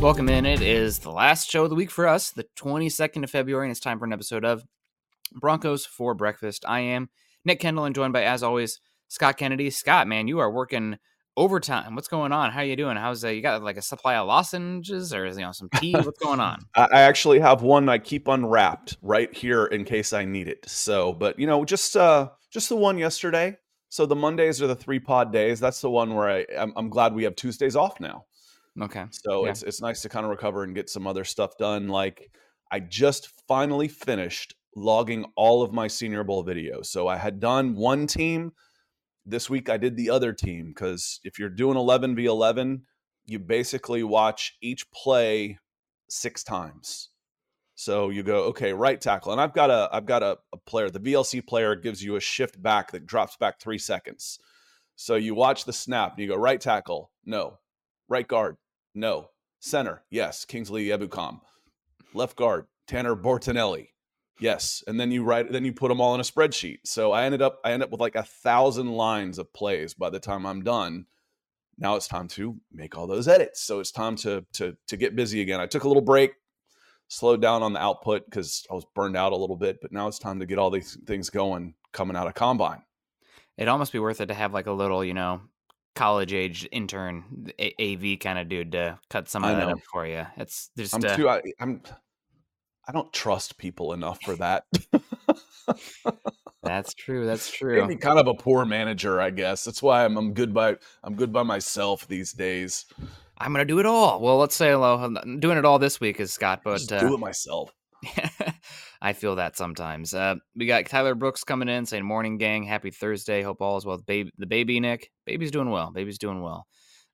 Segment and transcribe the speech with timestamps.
[0.00, 0.46] Welcome in.
[0.46, 3.72] It is the last show of the week for us, the 22nd of February, and
[3.72, 4.62] it's time for an episode of
[5.32, 6.64] Broncos for Breakfast.
[6.68, 7.08] I am
[7.44, 9.70] Nick Kendell and joined by, as always, Scott Kennedy.
[9.70, 10.98] Scott, man, you are working
[11.36, 11.96] overtime.
[11.96, 12.52] What's going on?
[12.52, 12.96] How are you doing?
[12.96, 15.94] How's uh, you got like a supply of lozenges or you know some tea?
[15.94, 16.60] What's going on?
[16.76, 20.64] I actually have one I keep unwrapped right here in case I need it.
[20.68, 23.56] So, but you know, just uh just the one yesterday.
[23.88, 25.58] So the Mondays are the three pod days.
[25.58, 28.26] That's the one where I I'm, I'm glad we have Tuesdays off now.
[28.80, 29.04] Okay.
[29.10, 29.50] So Yeah.
[29.50, 31.88] it's it's nice to kind of recover and get some other stuff done.
[31.88, 32.30] Like
[32.70, 36.86] I just finally finished logging all of my Senior Bowl videos.
[36.86, 38.52] So I had done one team.
[39.26, 42.84] This week I did the other team because if you're doing 11 v 11,
[43.26, 45.58] you basically watch each play
[46.08, 47.10] six times.
[47.74, 50.90] So you go, okay, right tackle, and I've got a I've got a, a player.
[50.90, 54.38] The VLC player gives you a shift back that drops back three seconds.
[54.96, 57.58] So you watch the snap and you go right tackle, no,
[58.08, 58.56] right guard,
[58.94, 61.40] no, center, yes, Kingsley Eguakun,
[62.14, 63.88] left guard, Tanner Bortolini.
[64.40, 66.78] yes, and then you write, then you put them all in a spreadsheet.
[66.84, 70.10] So I ended up I end up with like a thousand lines of plays by
[70.10, 71.06] the time I'm done.
[71.76, 73.62] Now it's time to make all those edits.
[73.62, 75.60] So it's time to to to get busy again.
[75.60, 76.32] I took a little break,
[77.08, 80.08] slowed down on the output because I was burned out a little bit, but now
[80.08, 82.82] it's time to get all these things going coming out of combine.
[83.56, 85.40] It'd almost be worth it to have like a little, you know,
[85.94, 90.06] college age intern, A- AV kind of dude to cut some of that up for
[90.06, 90.26] you.
[90.36, 91.82] It's just I'm uh, too I, I'm
[92.86, 94.64] I don't trust people enough for that.
[96.62, 97.26] that's true.
[97.26, 97.86] That's true.
[97.86, 99.64] me kind of a poor manager, I guess.
[99.64, 102.86] That's why I'm, I'm good by I'm good by myself these days.
[103.36, 104.20] I'm gonna do it all.
[104.20, 104.96] Well, let's say hello.
[104.96, 107.72] I'm doing it all this week is Scott, but uh, do it myself.
[109.02, 110.14] I feel that sometimes.
[110.14, 112.62] Uh, we got Tyler Brooks coming in saying, "Morning, gang.
[112.64, 113.42] Happy Thursday.
[113.42, 115.10] Hope all is well with baby, the baby Nick.
[115.26, 115.90] Baby's doing well.
[115.90, 116.66] Baby's doing well.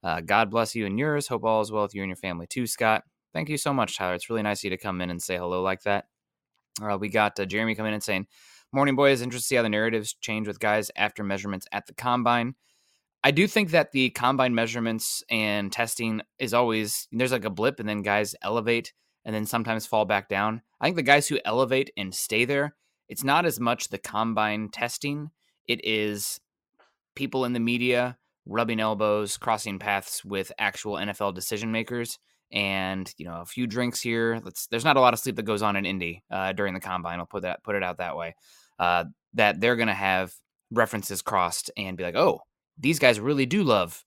[0.02, 1.28] Uh, God bless you and yours.
[1.28, 3.04] Hope all is well with you and your family too, Scott.
[3.32, 4.14] Thank you so much, Tyler.
[4.14, 6.04] It's really nice of you to come in and say hello like that.
[6.82, 8.26] Uh, we got uh, Jeremy coming in and saying,
[8.72, 9.22] "Morning, boys.
[9.22, 12.54] Interested to see how the narratives change with guys after measurements at the combine."
[13.24, 17.80] I do think that the combine measurements and testing is always there's like a blip
[17.80, 18.92] and then guys elevate
[19.24, 20.62] and then sometimes fall back down.
[20.80, 22.74] I think the guys who elevate and stay there,
[23.08, 25.30] it's not as much the combine testing,
[25.66, 26.40] it is
[27.14, 32.18] people in the media rubbing elbows, crossing paths with actual NFL decision makers.
[32.52, 34.40] And you know, a few drinks here.
[34.44, 36.80] Let's, there's not a lot of sleep that goes on in Indy uh, during the
[36.80, 37.18] combine.
[37.18, 38.36] I'll put that put it out that way.
[38.78, 39.04] Uh,
[39.34, 40.32] that they're to have
[40.70, 42.40] references crossed and be like, oh,
[42.78, 44.04] these guys really do love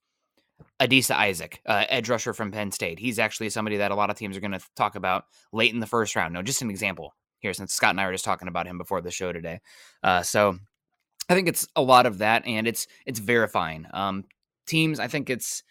[0.80, 3.00] Adisa Isaac, uh, edge rusher from Penn State.
[3.00, 5.80] He's actually somebody that a lot of teams are going to talk about late in
[5.80, 6.34] the first round.
[6.34, 9.02] No, just an example here, since Scott and I were just talking about him before
[9.02, 9.60] the show today.
[10.04, 10.58] Uh, so
[11.30, 14.26] I think it's a lot of that, and it's it's verifying um,
[14.66, 15.00] teams.
[15.00, 15.64] I think it's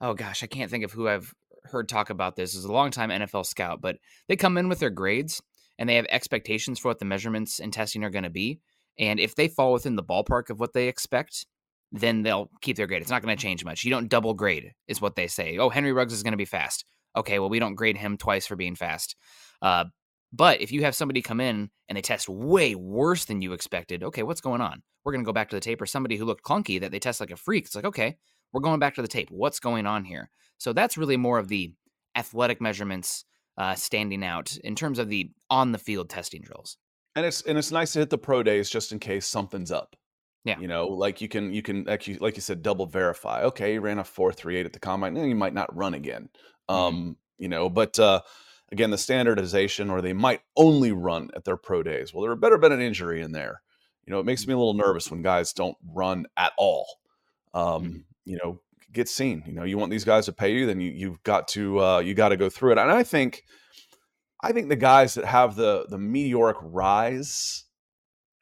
[0.00, 1.34] oh gosh, I can't think of who I've
[1.64, 2.54] heard talk about this.
[2.54, 5.42] Is a long time NFL scout, but they come in with their grades
[5.78, 8.60] and they have expectations for what the measurements and testing are going to be.
[8.98, 11.46] And if they fall within the ballpark of what they expect,
[11.92, 13.02] then they'll keep their grade.
[13.02, 13.84] It's not going to change much.
[13.84, 15.58] You don't double grade, is what they say.
[15.58, 16.84] Oh, Henry Ruggs is going to be fast.
[17.14, 19.14] Okay, well, we don't grade him twice for being fast.
[19.60, 19.84] Uh,
[20.32, 24.02] but if you have somebody come in and they test way worse than you expected,
[24.02, 24.82] okay, what's going on?
[25.04, 25.82] We're going to go back to the tape.
[25.82, 27.66] Or somebody who looked clunky that they test like a freak.
[27.66, 28.16] It's like, okay,
[28.52, 29.28] we're going back to the tape.
[29.30, 30.30] What's going on here?
[30.56, 31.74] So that's really more of the
[32.16, 33.24] athletic measurements
[33.58, 36.78] uh, standing out in terms of the on the field testing drills.
[37.14, 39.96] And it's and it's nice to hit the pro days just in case something's up.
[40.44, 40.58] Yeah.
[40.58, 43.42] You know, like you can you can like you like you said, double verify.
[43.44, 45.94] Okay, you ran a four three eight at the combine, then you might not run
[45.94, 46.28] again.
[46.68, 46.74] Mhm.
[46.74, 48.22] Um, you know, but uh
[48.72, 52.12] again, the standardization, or they might only run at their pro days.
[52.12, 53.62] Well, there better been an injury in there.
[54.06, 56.86] You know, it makes me a little nervous when guys don't run at all.
[57.54, 58.04] Um, Mhm.
[58.24, 58.60] you know,
[58.92, 59.44] get seen.
[59.46, 61.98] You know, you want these guys to pay you, then you you've got to uh
[62.00, 62.78] you got to go through it.
[62.78, 63.44] And I think
[64.42, 67.64] I think the guys that have the the meteoric rise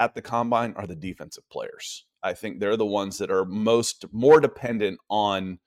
[0.01, 2.07] at the combine are the defensive players.
[2.23, 5.61] I think they're the ones that are most more dependent on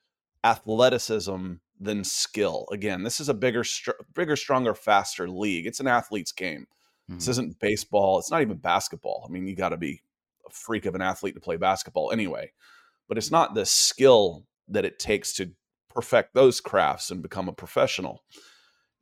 [0.44, 2.66] athleticism than skill.
[2.70, 5.66] Again, this is a bigger, str- bigger, stronger, faster league.
[5.66, 6.66] It's an athlete's game.
[7.08, 7.30] This Mhm.
[7.30, 8.18] isn't baseball.
[8.18, 9.24] It's not even basketball.
[9.28, 10.00] I mean, you got to be
[10.46, 12.52] a freak of an athlete to play basketball anyway.
[13.08, 15.52] But it's not the skill that it takes to
[15.90, 18.24] perfect those crafts and become a professional.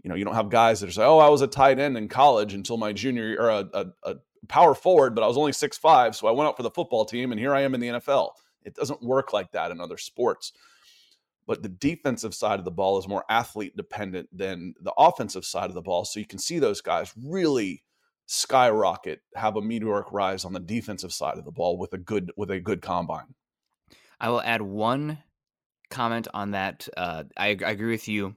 [0.03, 1.97] You know, you don't have guys that are say, "Oh, I was a tight end
[1.97, 4.15] in college until my junior year, or a, a, a
[4.49, 7.05] power forward, but I was only six five, so I went out for the football
[7.05, 8.31] team, and here I am in the NFL."
[8.65, 10.53] It doesn't work like that in other sports.
[11.47, 15.69] But the defensive side of the ball is more athlete dependent than the offensive side
[15.69, 16.05] of the ball.
[16.05, 17.83] So you can see those guys really
[18.27, 22.33] skyrocket, have a meteoric rise on the defensive side of the ball with a good
[22.37, 23.35] with a good combine.
[24.21, 25.19] I will add one
[25.91, 26.89] comment on that.
[26.97, 28.37] Uh, I, I agree with you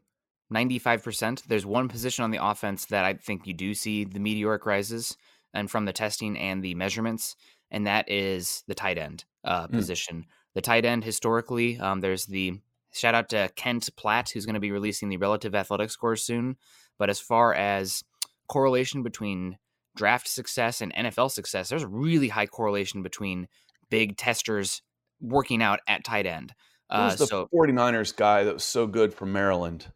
[0.52, 1.44] 95%.
[1.44, 5.16] There's one position on the offense that I think you do see the meteoric rises
[5.56, 7.36] and from the testing and the measurements,
[7.72, 9.72] and that is the tight end uh, Mm.
[9.72, 10.26] position.
[10.54, 12.60] The tight end, historically, um, there's the
[12.94, 16.56] shout out to Kent Platte, who's going to be releasing the relative athletic scores soon.
[16.98, 18.04] But as far as
[18.48, 19.58] correlation between
[19.98, 23.48] draft success and NFL success, there's a really high correlation between
[23.90, 24.82] big testers
[25.20, 26.54] working out at tight end.
[26.90, 29.92] Uh, Who's the so 49ers guy that was so good from Maryland?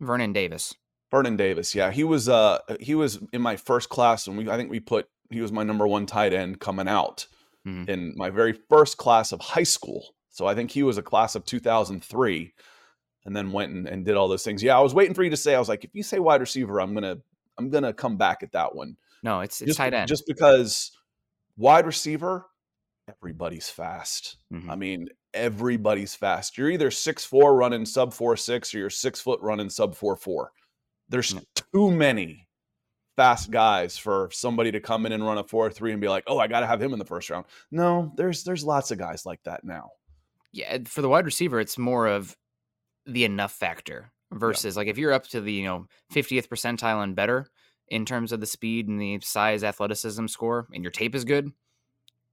[0.00, 0.74] Vernon Davis.
[1.14, 1.74] Vernon Davis.
[1.74, 4.80] Yeah, he was uh he was in my first class and we I think we
[4.80, 7.26] put he was my number one tight end coming out
[7.66, 7.88] Mhm.
[7.88, 10.14] in my very first class of high school.
[10.30, 12.52] So I think he was a class of 2003
[13.24, 14.62] and then went and, and did all those things.
[14.62, 16.40] Yeah, I was waiting for you to say I was like if you say wide
[16.40, 17.22] receiver, I'm going to
[17.56, 18.96] I'm to come back at that one.
[19.22, 20.08] No, it's it's just, tight end.
[20.08, 20.90] Just because
[21.56, 22.46] wide receiver
[23.08, 24.36] everybody's fast.
[24.52, 24.68] Mhm.
[24.68, 26.56] I mean, everybody's fast.
[26.58, 30.16] You're either six four running sub four six, or you're six foot running sub four
[30.16, 30.50] four.
[31.08, 31.40] There's Yeah.
[31.72, 32.48] too many
[33.16, 36.24] fast guys for somebody to come in and run a four three and be like,
[36.26, 37.44] oh, I got to have him in the first round.
[37.70, 39.90] No, there's there's lots of guys like that now.
[40.52, 42.36] yeah, for the wide receiver, it's more of
[43.06, 47.14] the enough factor versus like if you're up to the you know 50th percentile and
[47.14, 47.46] better
[47.88, 51.52] in terms of the speed and the size athleticism score, and your tape is good.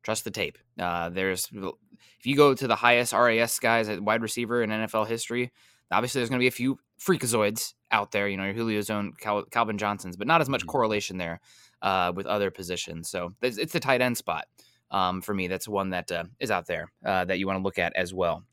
[0.03, 0.57] Trust the tape.
[0.79, 5.07] Uh, there's if you go to the highest RAS guys at wide receiver in NFL
[5.07, 5.51] history,
[5.91, 8.27] obviously there's going to be a few freakazoids out there.
[8.27, 10.67] You know, your Julio Jones, Cal- Calvin Johnsons, but not as much Mhm.
[10.67, 11.39] correlation there
[11.81, 13.09] uh, with other positions.
[13.09, 14.45] So it's, it's the tight end spot
[14.91, 15.47] um, for me.
[15.47, 18.13] That's one that uh, is out there uh, that you want to look at as
[18.13, 18.43] well.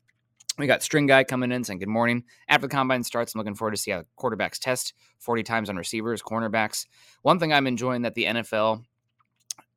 [0.57, 2.25] We got String Guy coming in saying good morning.
[2.49, 5.77] After the combine starts, I'm looking forward to see how quarterbacks test 40 times on
[5.77, 6.85] receivers, cornerbacks.
[7.21, 8.83] One thing I'm enjoying that the NFL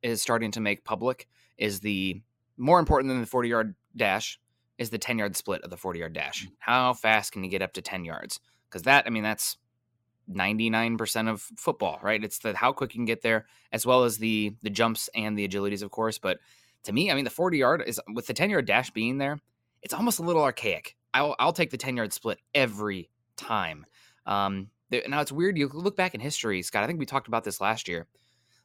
[0.01, 1.27] is starting to make public
[1.57, 2.21] is the
[2.57, 4.39] more important than the 40 yard dash
[4.77, 6.47] is the 10 yard split of the 40 yard dash.
[6.59, 8.39] How fast can you get up to 10 yards?
[8.73, 9.57] Because that, I mean, that's
[10.31, 12.23] 99% of football, right?
[12.23, 15.37] It's the how quick you can get there, as well as the the jumps and
[15.37, 16.17] the agilities, of course.
[16.17, 16.39] But
[16.85, 19.39] to me, I mean, the 40 yard is with the 10 yard dash being there,
[19.83, 20.95] it's almost a little archaic.
[21.13, 23.85] I'll, I'll take the 10 yard split every time.
[24.25, 24.69] Um,
[25.07, 25.57] now it's weird.
[25.57, 26.83] You look back in history, Scott.
[26.83, 28.07] I think we talked about this last year.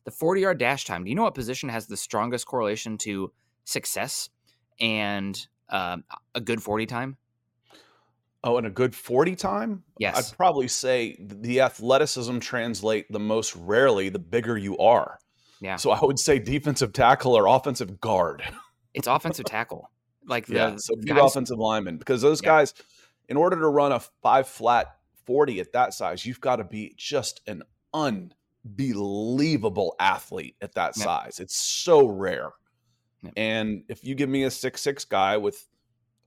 [0.04, 1.04] The 40 yard dash time.
[1.04, 3.32] Do you know what position has the strongest correlation to
[3.64, 4.30] success
[4.80, 7.16] and um, a good 40 time?
[8.44, 9.82] Oh, and a good 40 time?
[9.98, 10.16] Yes.
[10.32, 15.18] I'd probably say the athleticism translate the most rarely the bigger you are.
[15.60, 15.74] Yeah.
[15.76, 18.42] So I would say defensive tackle or offensive guard.
[18.94, 19.90] It's offensive tackle.
[20.26, 22.48] Like the yeah, so guys- offensive lineman because those Yeah.
[22.48, 22.74] guys,
[23.28, 26.94] in order to run a five flat 40 at that size, you've got to be
[26.96, 27.62] just an
[28.64, 31.04] unbelievable athlete at that Yep.
[31.04, 31.38] size.
[31.40, 32.50] It's so rare.
[33.36, 35.66] And if you give me a six six guy with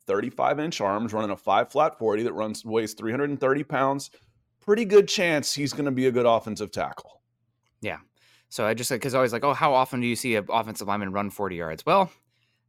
[0.08, 4.10] 35 inch arms running a five flat 40 that runs weighs 330 pounds,
[4.60, 7.22] pretty good chance he's going to be a good offensive tackle.
[7.81, 7.98] Yeah
[8.51, 11.13] so I just because always like, oh, how often do you see an offensive lineman
[11.13, 11.86] run 40 yards?
[11.86, 12.12] Well,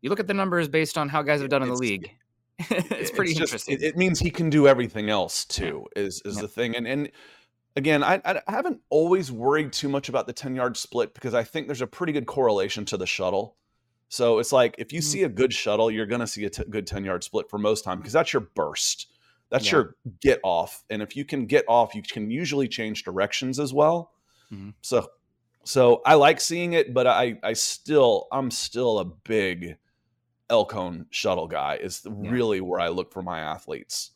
[0.00, 2.10] you look at the numbers based on how guys have done in the It's- league.
[2.70, 3.74] it's pretty just- interesting.
[3.74, 5.86] it, it means he can do everything else too.
[5.96, 6.42] Is is Yeah.
[6.42, 7.10] the thing, and and
[7.74, 11.42] again, I, I haven't always worried too much about the ten yard split because I
[11.42, 13.56] think there's a pretty good correlation to the shuttle.
[14.12, 15.04] So it's like if you Mhm.
[15.04, 17.56] see a good shuttle, you're going to see a t- good ten yard split for
[17.56, 19.06] most time because that's your burst.
[19.48, 19.72] That's Yeah.
[19.72, 23.72] your get off, and if you can get off, you can usually change directions as
[23.72, 24.12] well.
[24.52, 24.74] Mhm.
[24.82, 25.08] So,
[25.64, 29.78] so I like seeing it, but I I still I'm still a big
[30.50, 32.30] Elkhorn shuttle guy is yeah.
[32.30, 34.10] really where I look for my athletes.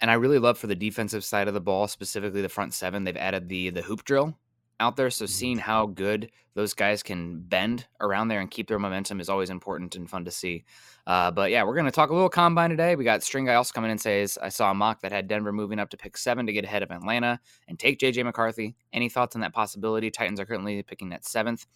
[0.00, 3.02] And I really love for the defensive side of the ball, specifically the front seven.
[3.02, 4.38] They've added the the hoop drill
[4.82, 5.30] out there, so mm-hmm.
[5.30, 9.48] seeing how good those guys can bend around there and keep their momentum is always
[9.48, 10.64] important and fun to see.
[11.06, 12.94] Uh, but yeah, we're going to talk a little combine today.
[12.94, 15.28] We got String Guy also coming in and says, I saw a mock that had
[15.28, 18.74] Denver moving up to pick seven to get ahead of Atlanta and take JJ McCarthy.
[18.92, 20.10] Any thoughts on that possibility?
[20.10, 21.66] Titans are currently picking at seventh.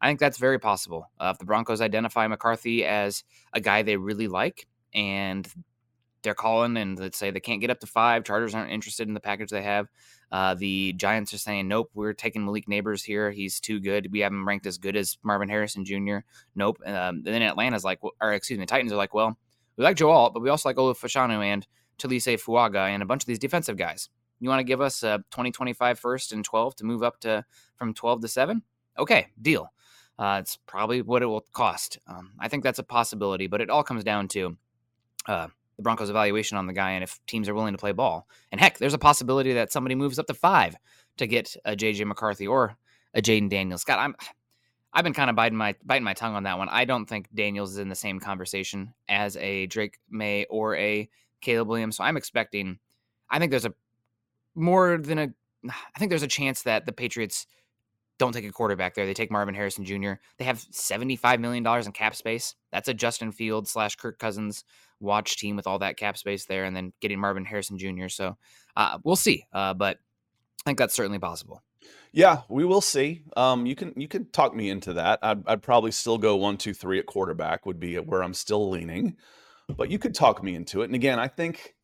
[0.00, 1.10] I think that's very possible.
[1.18, 5.48] Uh, if the Broncos identify McCarthy as a guy they really like and
[6.22, 9.14] they're calling and let's say they can't get up to five, Chargers aren't interested in
[9.14, 9.88] the package they have.
[10.30, 13.30] Uh, the Giants are saying, nope, we're taking Malik Nabers here.
[13.30, 14.12] He's too good.
[14.12, 16.18] We have him ranked as good as Marvin Harrison Jr.
[16.54, 16.78] Nope.
[16.84, 19.38] Um, and then Atlanta's like, or excuse me, Titans are like, well,
[19.76, 21.66] we like Joe Alt, but we also like Olu Fashanu and
[21.98, 24.08] Taliese Fuaga and a bunch of these defensive guys.
[24.40, 27.44] You want to give us a 2025 first and 12 to move up to
[27.76, 28.62] from 12 to 7?
[28.98, 29.72] Okay, deal.
[30.18, 31.98] Uh, it's probably what it will cost.
[32.06, 34.56] Um, I think that's a possibility, but it all comes down to
[35.26, 38.28] uh, the Broncos' evaluation on the guy and if teams are willing to play ball.
[38.52, 40.76] And heck, there's a possibility that somebody moves up to five
[41.16, 42.76] to get a JJ McCarthy or
[43.14, 43.82] a Jayden Daniels.
[43.82, 44.14] Scott, I'm
[44.92, 46.68] I've been kind of biting my biting my tongue on that one.
[46.68, 51.08] I don't think Daniels is in the same conversation as a Drake Maye or a
[51.40, 51.96] Caleb Williams.
[51.96, 52.78] So I'm expecting.
[53.30, 53.74] I think there's a
[54.54, 55.28] more than a.
[55.70, 57.46] I think there's a chance that the Patriots
[58.18, 59.06] don't take a quarterback there.
[59.06, 60.14] They take Marvin Harrison Jr.
[60.38, 62.54] They have $75 million in cap space.
[62.72, 64.64] That's a Justin Fields slash Kirk Cousins
[65.00, 68.08] watch team with all that cap space there and then getting Marvin Harrison Jr.
[68.08, 68.36] So
[68.76, 69.44] uh, we'll see.
[69.52, 69.98] Uh, but
[70.64, 71.62] I think that's certainly possible.
[72.12, 73.22] Yeah, we will see.
[73.36, 75.18] Um, you can you can talk me into that.
[75.22, 78.68] I'd, I'd probably still go one, two, three at quarterback would be where I'm still
[78.70, 79.16] leaning,
[79.68, 80.86] but you could talk me into it.
[80.86, 81.76] And again, I think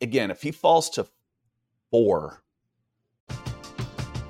[0.00, 1.06] again if he falls to
[1.90, 2.42] four,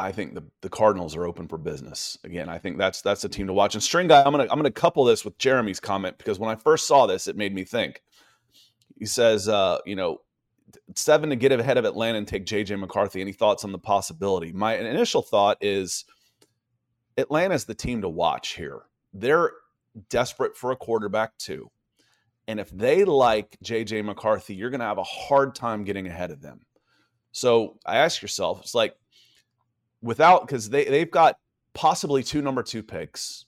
[0.00, 2.16] I think the, the Cardinals are open for business.
[2.24, 3.74] Again, I think that's that's a team to watch.
[3.74, 6.56] And string guy, I'm gonna I'm gonna couple this with Jeremy's comment because when I
[6.56, 8.02] first saw this, it made me think.
[8.98, 10.22] He says, uh, you know,
[10.96, 13.20] seven to get ahead of Atlanta and take JJ McCarthy.
[13.20, 14.52] Any thoughts on the possibility?
[14.52, 16.06] My initial thought is
[17.18, 18.82] Atlanta's the team to watch here.
[19.12, 19.52] They're
[20.08, 21.70] desperate for a quarterback too.
[22.48, 26.40] And if they like JJ McCarthy, you're to have a hard time getting ahead of
[26.40, 26.60] them.
[27.32, 28.94] So I ask yourself, it's like
[30.02, 31.36] without because they they've got
[31.74, 33.46] possibly two number two picks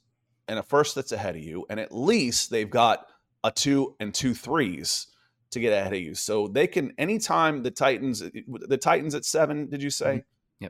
[0.49, 3.07] and a first that's ahead of you, and at least they've got
[3.45, 5.09] a two and two threes
[5.51, 6.15] to get ahead of you.
[6.15, 9.69] So they can anytime the Titans the Titans at seven.
[9.69, 10.25] Did you say?
[10.61, 10.65] Mm-hmm.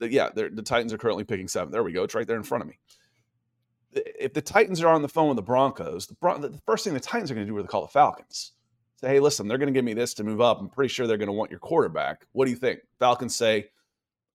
[0.00, 0.12] Yep.
[0.12, 1.72] Yeah, the Titans are currently picking seven.
[1.72, 2.04] There we go.
[2.04, 2.78] It's right there in front of me.
[3.92, 6.94] If the Titans are on the phone with the Broncos, the, Bron- the first thing
[6.94, 8.52] the Titans are going to do is they call the Falcons.
[8.96, 10.60] Say, hey, listen, they're going to give me this to move up.
[10.60, 12.26] I'm pretty sure they're going to want your quarterback.
[12.32, 12.80] What do you think?
[12.98, 13.66] Falcons say,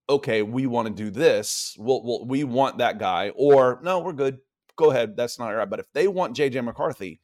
[0.09, 1.75] okay, we want to do this.
[1.77, 3.31] We'll, we'll, we want that guy.
[3.35, 4.39] Or no, we're good.
[4.75, 5.15] Go ahead.
[5.15, 5.69] That's not right.
[5.69, 7.21] But if they want JJ McCarthy,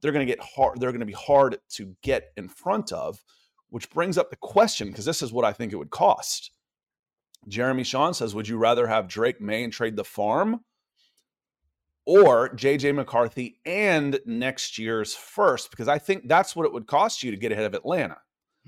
[0.00, 0.80] they're going to get hard.
[0.80, 3.22] They're going to be hard to get in front of,
[3.70, 6.50] which brings up the question because this is what I think it would cost.
[7.48, 10.60] Jeremy Sean says, Would you rather have Drake Maye and trade the farm
[12.06, 15.70] or JJ McCarthy and next year's first?
[15.70, 18.18] Because I think that's what it would cost you to get ahead of Atlanta.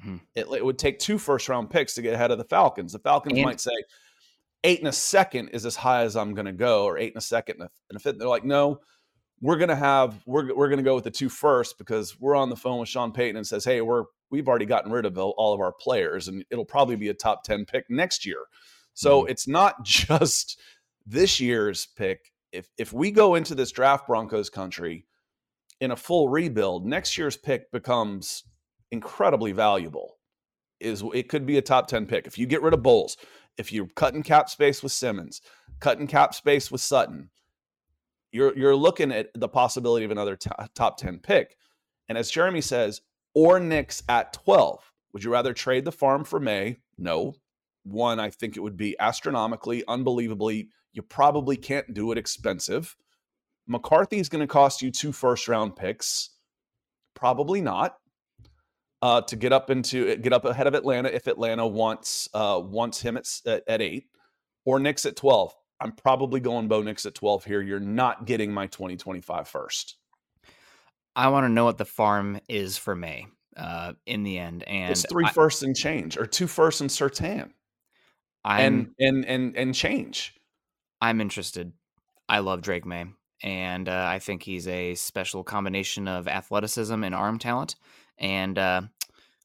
[0.00, 0.16] Mm-hmm.
[0.34, 2.92] It, it, would take two first round picks to get ahead of the Falcons.
[2.92, 3.72] The Falcons and, might say
[4.64, 7.22] eight and a second is as high as I'm going to go, or eight and
[7.22, 8.18] a second and a, fifth.
[8.18, 8.80] They're like, no,
[9.40, 12.36] we're going to have we're we're going to go with the two first because we're
[12.36, 15.16] on the phone with Sean Payton and says, hey, we're we've already gotten rid of
[15.18, 18.44] all of our players, and it'll probably be a top ten pick next year.
[18.94, 19.30] So mm-hmm.
[19.30, 20.60] it's not just
[21.06, 22.32] this year's pick.
[22.52, 25.06] If if we go into this draft Broncos country
[25.80, 28.44] in a full rebuild, next year's pick becomes
[28.90, 30.18] incredibly valuable.
[30.80, 32.26] Is it could be a top 10 pick.
[32.26, 33.16] If you get rid of Bolles,
[33.56, 35.40] if you're cutting cap space with Simmons,
[35.80, 37.30] cutting cap space with Sutton,
[38.30, 41.56] you're you're looking at the possibility of another t- top 10 pick.
[42.08, 43.00] And as Jeremy says,
[43.34, 44.92] or Nix at 12.
[45.12, 46.78] Would you rather trade the farm for Maye?
[46.98, 47.34] No.
[47.84, 52.96] One, I think it would be astronomically, unbelievably, you probably can't do it expensive.
[53.66, 56.30] McCarthy is going to cost you two first round picks.
[57.14, 57.98] Probably not.
[59.06, 63.00] Uh, to get up into get up ahead of Atlanta if Atlanta wants uh, wants
[63.00, 64.08] him at, at, eight
[64.64, 65.54] or Nix at twelve.
[65.80, 67.62] I'm probably going Bo Nix at twelve here.
[67.62, 69.94] You're not getting my 2025 first.
[71.14, 74.90] I want to know what the farm is for Maye uh, in the end, and
[74.90, 77.50] it's three I, firsts and change, or two firsts and Surtain,
[78.44, 80.34] and and and and change.
[81.00, 81.72] I'm interested.
[82.28, 83.06] I love Drake Maye.
[83.40, 87.76] and uh, I think he's a special combination of athleticism and arm talent,
[88.18, 88.82] and uh,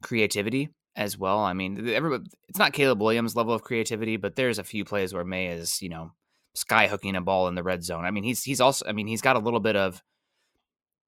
[0.02, 1.40] creativity as well.
[1.40, 5.14] I mean, everybody, it's not Caleb Williams' level of creativity, but there's a few plays
[5.14, 6.12] where Maye is, you know,
[6.54, 8.06] sky hooking a ball in the red zone.
[8.06, 10.02] I mean, he's he's also, I mean, he's got a little bit of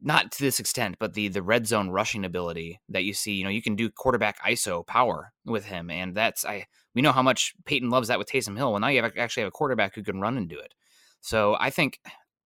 [0.02, 3.44] not to this extent, but the the red zone rushing ability that you see, you
[3.44, 7.24] know, you can do quarterback ISO power with him, and that's I we know how
[7.24, 8.72] much Payton loves that with Taysom Hill.
[8.72, 10.74] Well, now you have actually have a quarterback who can run and do it.
[11.22, 12.00] So I think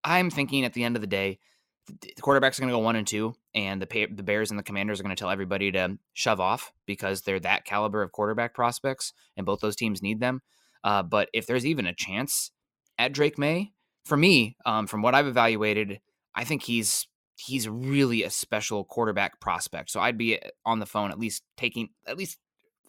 [0.04, 1.40] I'm thinking at the end of the day,
[1.88, 4.64] the quarterbacks are going to go one and two, and the the Bears and the
[4.64, 8.54] Commanders are going to tell everybody to shove off because they're that caliber of quarterback
[8.54, 10.42] prospects, and both those teams need them.
[10.84, 12.52] Uh, but if there's even a chance
[13.00, 13.74] at Drake Maye,
[14.06, 16.00] for me, um, from what I've evaluated,
[16.36, 19.90] I think he's he's really a special quarterback prospect.
[19.90, 22.38] So I'd be eh, on the phone at least taking at least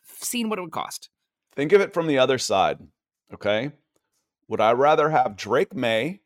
[0.04, 1.08] seeing what it would cost.
[1.56, 2.78] Think of it from the other side.
[3.32, 3.72] Okay.
[4.48, 6.20] Would I rather have Drake Maye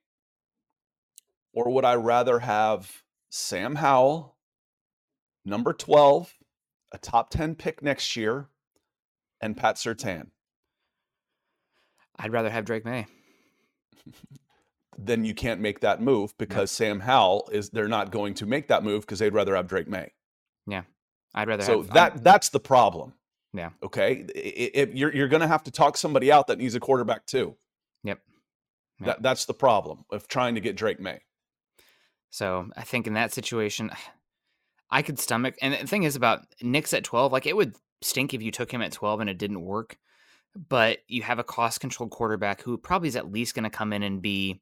[1.52, 4.31] or would I rather have Sam Howell,
[5.44, 6.32] number 12,
[6.92, 8.48] a top 10 pick next year,
[9.40, 10.28] and Pat Surtain.
[12.18, 13.06] I'd rather have Drake Maye.
[14.98, 16.88] then you can't make that move because yeah.
[16.88, 19.88] Sam Howell is they're not going to make that move because they'd rather have Drake
[19.88, 20.12] Maye.
[20.66, 20.82] Yeah.
[21.34, 23.14] I'd rather so have, that I'm, that's the problem.
[23.54, 23.70] Yeah.
[23.82, 24.24] Okay.
[24.34, 27.56] If you're you're gonna have to talk somebody out that needs a quarterback too.
[28.04, 28.18] Yep.
[29.00, 29.06] yep.
[29.06, 31.20] That that's the problem of trying to get Drake Maye.
[32.30, 33.90] So I think in that situation,
[34.92, 35.56] I could stomach.
[35.62, 38.70] And the thing is about Nix at 12, like it would stink if you took
[38.70, 39.96] him at 12 and it didn't work.
[40.68, 43.94] But you have a cost controlled quarterback who probably is at least going to come
[43.94, 44.60] in and be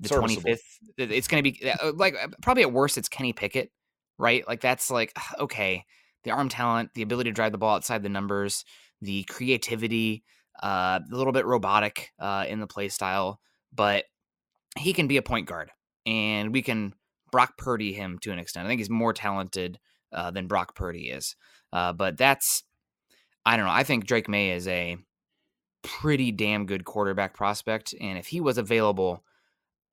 [0.00, 0.64] the twenty fifth.
[0.98, 3.70] It's going to be uh, like uh, probably at worst it's Kenny Pickett,
[4.18, 4.46] right?
[4.48, 5.84] Like that's like okay,
[6.24, 8.64] the arm talent, the ability to drive the ball outside the numbers,
[9.00, 10.24] the creativity,
[10.60, 13.40] uh, a little bit robotic uh, in the play style,
[13.72, 14.06] but
[14.76, 15.70] he can be a point guard,
[16.04, 16.92] and we can
[17.30, 18.66] Brock Purdy him to an extent.
[18.66, 19.78] I think he's more talented
[20.12, 21.36] uh, than Brock Purdy is,
[21.72, 22.62] uh, but that's
[23.44, 23.72] I don't know.
[23.72, 24.96] I think Drake Maye is a
[25.82, 29.22] pretty damn good quarterback prospect, and if he was available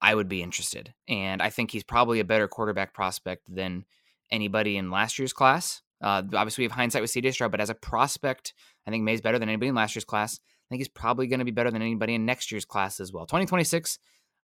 [0.03, 0.93] I would be interested.
[1.07, 3.85] And I think he's probably a better quarterback prospect than
[4.29, 5.81] anybody in last year's class.
[6.01, 8.53] Uh, obviously, we have hindsight with CJ Stroud, but as a prospect,
[8.85, 10.37] I think Maye's better than anybody in last year's class.
[10.43, 13.13] I think he's probably going to be better than anybody in next year's class as
[13.13, 13.25] well.
[13.25, 13.97] 2026,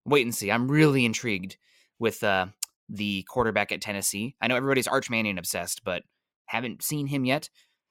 [0.06, 0.50] wait and see.
[0.50, 1.58] I'm really intrigued
[2.00, 2.48] with uh,
[2.90, 4.36] the quarterback at Tennessee.
[4.42, 6.04] I know everybody's Arch Manning obsessed, but
[6.46, 7.50] haven't seen him yet.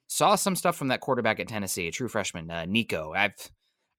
[0.08, 3.12] Saw some stuff from that quarterback at Tennessee, a true freshman, uh, Nico.
[3.12, 3.34] I've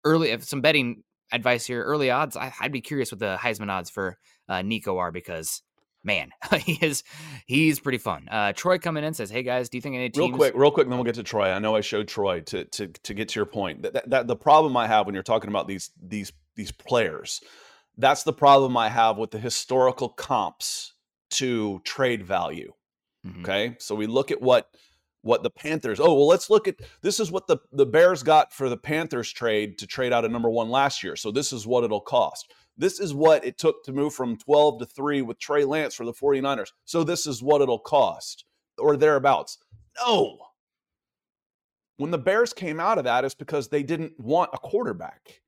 [0.04, 1.84] early some betting advice here.
[1.84, 5.62] Early odds, I, would be curious what the Heisman odds for uh, Nico are because
[6.04, 7.04] man, he is
[7.46, 8.28] he's pretty fun.
[8.30, 10.72] Uh, Troy coming in says, "Hey guys, do you think any teams?" Real quick, real
[10.72, 11.50] quick, then we'll get to Troy.
[11.52, 13.84] I know I showed Troy to to to get to your point.
[13.84, 17.42] That, that, that the problem I have when you're talking about these these these players,
[18.00, 20.94] that's the problem I have with the historical comps
[21.32, 22.74] to trade value.
[23.28, 23.42] Mm-hmm.
[23.42, 24.70] Okay, so we look at what
[25.22, 26.00] what the Panthers.
[26.00, 29.32] Oh, well, let's look at this is what the, the Bears got for the Panthers
[29.32, 31.18] trade to trade out a number one last year.
[31.18, 32.54] So this is what it'll cost.
[32.78, 36.06] This is what it took to move from 12 to 3 with Trey Lance for
[36.06, 36.70] the 49ers.
[36.86, 38.46] So this is what it'll cost
[38.78, 39.58] or thereabouts.
[40.06, 40.38] No.
[41.98, 45.42] When the Bears came out of that, it's because they didn't want a quarterback.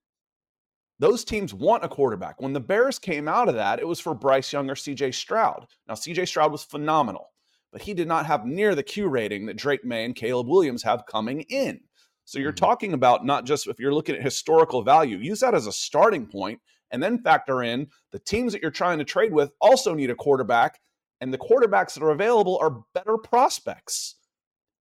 [1.02, 2.40] Those teams want a quarterback.
[2.40, 5.66] When the Bears came out of that, it was for Bryce Young or CJ Stroud.
[5.88, 7.28] Now, CJ Stroud was phenomenal.
[7.74, 10.84] but he did not have near the Q rating that Drake Maye and Caleb Williams
[10.84, 11.80] have coming in.
[12.26, 12.58] So you're Mhm.
[12.58, 16.28] talking about not just if you're looking at historical value, use that as a starting
[16.28, 16.62] point
[16.92, 20.16] and then factor in the teams that you're trying to trade with also need a
[20.16, 20.82] quarterback
[21.22, 24.16] and the quarterbacks that are available are better prospects.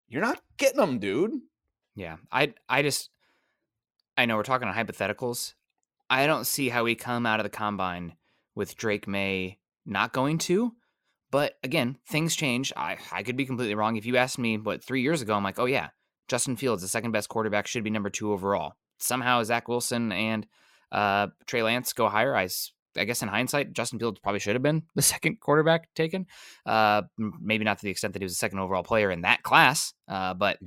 [0.09, 1.40] You're not getting them, dude.
[1.94, 3.11] Yeah, I I just
[4.18, 5.54] I know we're talking on hypotheticals.
[6.11, 8.14] I don't see how we come out of the combine
[8.55, 10.75] with Drake Maye not going to.
[11.31, 12.73] But again, things change.
[12.77, 13.96] I I could be completely wrong.
[13.96, 15.90] If you asked me what three years ago, I'm like, oh yeah,
[16.29, 18.75] Justin Fields, the second best quarterback, should be number two overall.
[18.99, 20.46] Somehow Zach Wilson and
[20.90, 22.37] uh, Trey Lance go higher.
[22.37, 22.49] I,
[22.96, 26.27] I guess in hindsight, Justin Fields probably should have been the second quarterback taken.
[26.66, 29.44] Uh, maybe not to the extent that he was the second overall player in that
[29.44, 29.94] class.
[30.09, 30.59] Uh, but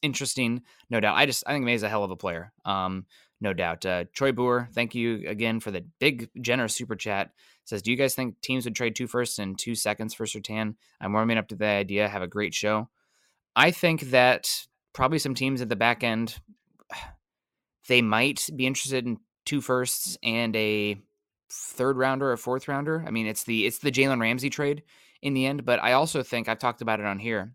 [0.00, 1.16] interesting, no doubt.
[1.16, 2.52] I just I think Maye's a hell of a player.
[2.64, 3.06] Um,
[3.42, 3.84] no doubt.
[3.84, 7.32] Uh, Troy Boer, thank you again for the big generous super chat.
[7.64, 10.76] Says, do you guys think teams would trade two firsts and two seconds for Surtain?
[11.00, 12.08] I'm warming up to the idea.
[12.08, 12.88] Have a great show.
[13.56, 16.38] I think that probably some teams at the back end,
[17.88, 20.96] they might be interested in two firsts and a
[21.50, 23.04] third rounder or fourth rounder.
[23.06, 24.84] I mean, it's the it's the Jalen Ramsey trade
[25.20, 27.54] in the end, but I also think I've talked about it on here.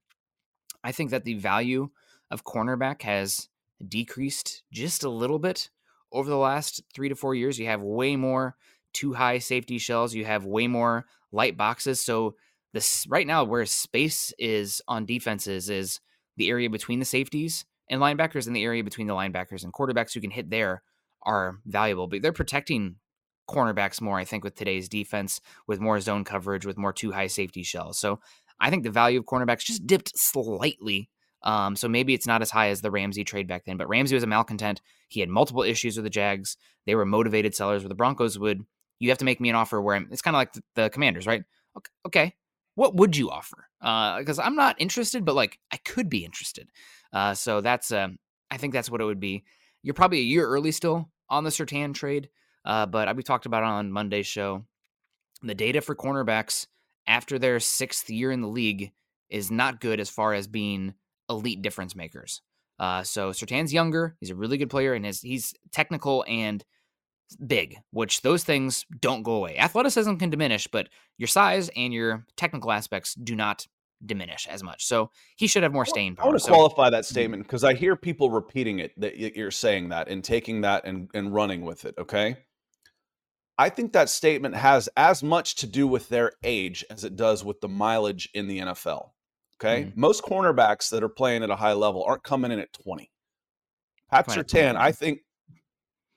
[0.83, 1.89] I think that the value
[2.29, 3.47] of cornerback has
[3.85, 5.69] decreased just a little bit
[6.17, 7.59] over the last three to four years.
[7.59, 8.55] You have way more
[8.93, 10.15] two high safety shells.
[10.15, 12.03] You have way more light boxes.
[12.03, 12.35] So
[12.73, 15.99] this right now, where space is on defenses is
[16.35, 20.13] the area between the safeties and linebackers, and the area between the linebackers and quarterbacks
[20.13, 20.81] who can hit there
[21.23, 22.07] are valuable.
[22.07, 22.95] But they're protecting
[23.49, 27.27] cornerbacks more, I think, with today's defense, with more zone coverage, with more two high
[27.27, 27.97] safety shells.
[27.97, 28.19] So
[28.59, 31.09] I think the value of cornerbacks just dipped slightly.
[31.43, 34.15] Um, so maybe it's not as high as the Ramsey trade back then, but Ramsey
[34.15, 34.81] was a malcontent.
[35.07, 36.57] He had multiple issues with the Jags.
[36.85, 38.63] They were motivated sellers where the Broncos would,
[38.99, 40.89] you have to make me an offer where I'm, it's kind of like the, the
[40.89, 41.43] commanders, right?
[41.77, 41.91] Okay.
[42.05, 42.35] okay.
[42.75, 43.67] What would you offer?
[43.79, 46.69] Because I'm not interested, but like I could be interested.
[47.13, 48.09] Uh, so that's, uh,
[48.51, 49.43] I think that's what it would be.
[49.83, 52.29] You're probably a year early still on the Surtain trade,
[52.65, 54.65] uh, but we talked about it on Monday's show.
[55.43, 56.67] The data for cornerbacks
[57.05, 58.91] after their sixth year in the league
[59.29, 60.93] is not good as far as being
[61.29, 62.41] elite difference makers.
[62.79, 64.15] Uh, so Surtain's younger.
[64.19, 66.63] He's a really good player, and his, he's technical and
[67.45, 69.57] big, which those things don't go away.
[69.57, 70.87] Athleticism can diminish, but
[71.17, 73.65] your size and your technical aspects do not
[74.05, 74.85] diminish as much.
[74.85, 76.25] So he should have more staying power.
[76.25, 79.51] I want to So- qualify that statement because I hear people repeating it that you're
[79.51, 81.95] saying that and taking that and, and running with it.
[81.97, 82.37] Okay.
[83.57, 87.43] I think that statement has as much to do with their age as it does
[87.43, 89.09] with the mileage in the NFL.
[89.59, 89.91] Okay.
[89.95, 93.09] Most cornerbacks that are playing at a high level aren't coming in at 20.
[94.11, 95.19] Pat Coming at Surtain, I think.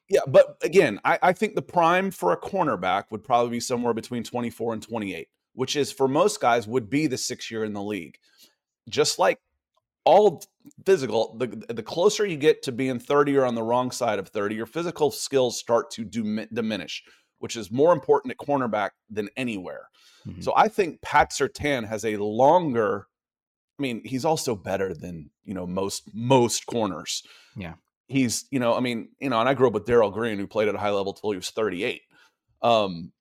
[0.09, 3.95] Yeah, but again, I, I think the prime for a cornerback would probably be somewhere
[3.95, 7.73] between 24 and 28, which is for most guys would be the six year in
[7.73, 8.17] the league.
[8.89, 9.39] Just like
[10.05, 10.43] all
[10.85, 14.29] physical, the the closer you get to being 30 or on the wrong side of
[14.29, 17.05] 30, your physical skills start to dim- diminish,
[17.39, 19.89] which is more important at cornerback than anywhere.
[20.27, 20.43] Mhm.
[20.43, 23.07] So I think Pat Surtain has a longer.
[23.81, 27.23] I mean, he's also better than you know most most corners.
[27.57, 27.75] Yeah.
[28.09, 30.47] he's you know, I mean, you know, and I grew up with Darrell Green, who
[30.47, 32.03] played at a high level till he was 38.
[32.61, 33.13] Um,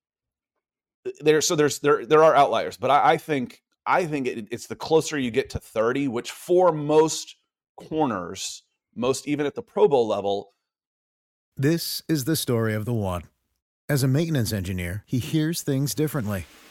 [1.21, 4.67] there, so there's there there are outliers, but I, I think I think it, it's
[4.67, 7.37] the closer you get to 30, which for most
[7.77, 10.51] corners, most even at the Pro Bowl level,
[11.55, 13.23] This is the story of the one.
[13.87, 16.45] As a maintenance engineer, he hears things differently.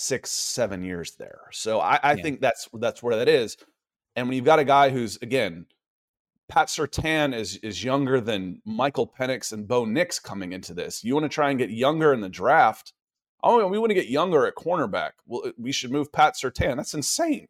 [0.00, 1.40] six, seven years there.
[1.52, 2.22] So I, I Yeah.
[2.22, 3.56] think that's that's where that is.
[4.16, 5.66] And when you've got a guy who's again,
[6.48, 11.04] Pat Surtain is is younger than Michael Penix and Bo Nix coming into this.
[11.04, 12.92] You want to try and get younger in the draft.
[13.42, 15.12] Oh, we want to get younger at cornerback.
[15.26, 16.76] Well, uh, we should move Pat Surtain.
[16.76, 17.46] That's insane.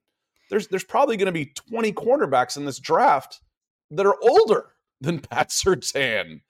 [0.51, 3.41] There's there's probably going to be 20 cornerbacks in this draft
[3.91, 6.43] that are older than Pat Surtain.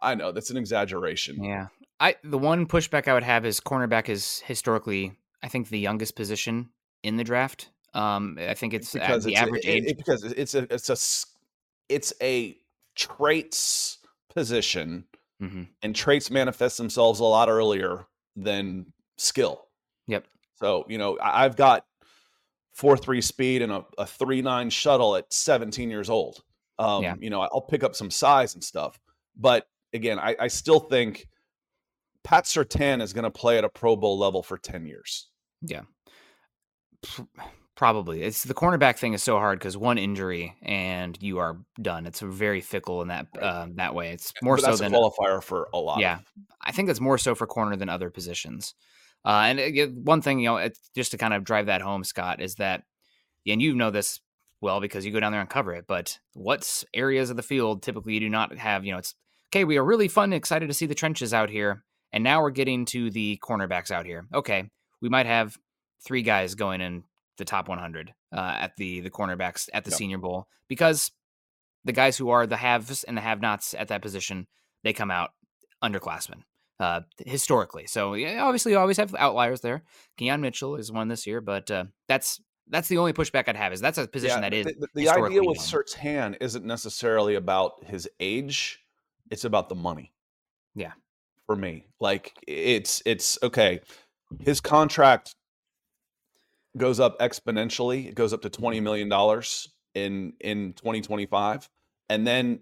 [0.00, 1.42] I know that's an exaggeration.
[1.42, 1.68] Yeah.
[2.00, 6.16] I the one pushback I would have is cornerback is historically I think the youngest
[6.16, 6.70] position
[7.02, 7.70] in the draft.
[7.92, 9.84] Um, I think it's the it's average it- age.
[9.86, 10.96] it- because it's a it's a
[11.88, 12.56] it's a
[12.96, 13.98] traits
[14.34, 15.04] position,
[15.40, 15.68] Mhm.
[15.82, 19.68] and traits manifest themselves a lot earlier than skill.
[20.08, 20.26] Yep.
[20.56, 21.86] So you know, I've got
[22.72, 26.42] four three speed and a, a three nine shuttle at 17 years old.
[26.78, 27.14] Um, Yeah.
[27.20, 28.98] You know, I'll pick up some size and stuff.
[29.36, 31.28] But again, I, I still think
[32.24, 35.28] Pat Surtain is going to play at a Pro Bowl level for 10 years.
[37.02, 37.22] Pr-
[37.76, 38.22] Probably.
[38.22, 42.06] It's the cornerback thing is so hard because one injury and you are done.
[42.06, 43.42] It's very fickle in that Right.
[43.44, 44.12] um, that way.
[44.12, 45.98] It's more so that's than a qualifier for a lot.
[45.98, 46.20] Yeah,
[46.60, 48.74] I think that's more so for corner than other positions.
[49.24, 52.04] Uh, and uh, one thing, you know, it's just to kind of drive that home,
[52.04, 52.84] Scott, is that,
[53.46, 54.20] and you know this
[54.60, 55.86] well because you go down there and cover it.
[55.88, 58.84] But what areas of the field typically you do not have?
[58.84, 59.16] You know, it's
[59.50, 59.64] okay.
[59.64, 62.50] We are really fun, and excited to see the trenches out here, and now we're
[62.50, 64.26] getting to the cornerbacks out here.
[64.32, 65.56] Okay, we might have
[66.04, 67.04] three guys going in
[67.38, 69.98] the top 100 uh, at the the cornerbacks at the Yep.
[69.98, 71.10] Senior Bowl because
[71.84, 74.46] the guys who are the haves and the have-nots at that position
[74.82, 75.30] they come out
[75.82, 76.42] underclassmen
[76.80, 77.86] uh, historically.
[77.86, 79.82] So yeah, obviously, you always have outliers there.
[80.16, 83.72] Keon Mitchell is one this year, but uh, that's that's the only pushback I'd have
[83.72, 85.58] is that's a position that is the, the- idea with.
[85.58, 88.80] Surtain isn't necessarily about his age;
[89.30, 90.12] it's about the money.
[90.74, 90.92] Yeah.
[91.46, 93.80] for me, like it's it's okay.
[94.40, 95.34] His contract
[96.76, 98.06] goes up exponentially.
[98.08, 101.68] It goes up to twenty million dollars in in twenty twenty five,
[102.08, 102.60] and then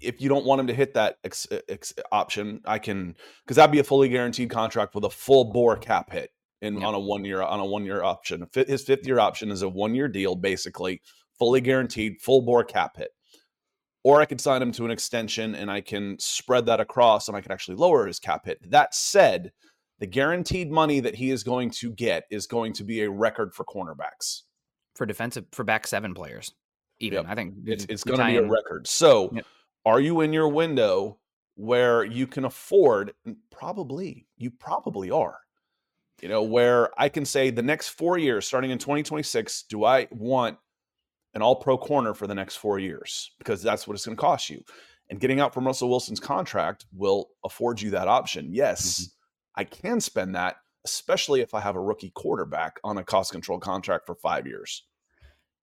[0.00, 3.72] if you don't want him to hit that ex, ex, option, I can because that'd
[3.72, 6.84] be a fully guaranteed contract with a full bore cap hit in Yep.
[6.84, 8.46] on a one year on a one year option.
[8.54, 11.00] His fifth year option is a one year deal, basically
[11.38, 13.10] fully guaranteed, full bore cap hit.
[14.04, 17.36] Or I could sign him to an extension and I can spread that across and
[17.36, 18.58] I can actually lower his cap hit.
[18.70, 19.52] That said,
[20.02, 23.54] the guaranteed money that he is going to get is going to be a record
[23.54, 24.42] for cornerbacks.
[24.96, 26.52] for defensive for back seven players.
[26.98, 27.26] Even Yep.
[27.28, 28.88] I think It's, it's going to be a record.
[28.88, 29.46] So, Yep.
[29.86, 31.20] are you in your window
[31.54, 33.14] where you can afford?
[33.24, 35.38] and Probably, you probably are.
[36.20, 40.08] You know, where I can say the next four years, starting in 2026, do I
[40.10, 40.58] want
[41.34, 43.30] an all pro corner for the next four years?
[43.38, 44.64] Because that's what it's going to cost you.
[45.10, 48.52] And getting out from Russell Wilson's contract will afford you that option.
[48.52, 49.12] Yes, mm-hmm.
[49.54, 53.58] I can spend that, especially if I have a rookie quarterback on a cost control
[53.58, 54.84] contract for five years.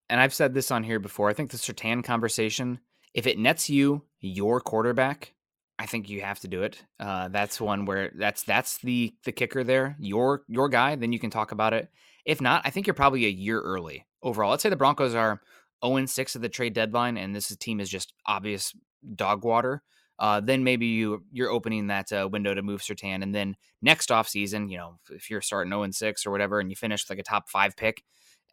[0.10, 1.30] and I've said this on here before.
[1.30, 2.80] I think the Surtain conversation,
[3.14, 5.34] if it nets you your quarterback,
[5.78, 6.84] I think you have to do it.
[7.00, 9.96] Uh, that's one where that's that's the the kicker there.
[10.00, 11.90] Your your guy, then you can talk about it.
[12.26, 14.52] If not, I think you're probably a year early overall.
[14.52, 15.42] Let's say the Broncos are
[15.86, 18.76] 0 6 at the trade deadline, and this team is just obvious
[19.16, 19.82] dog water.
[20.20, 24.10] Uh, then maybe you you're opening that uh, window to move Surtain, and then next
[24.10, 27.20] offseason, you know, if you're starting 0 and 6 or whatever, and you finish like
[27.20, 28.04] a top five pick,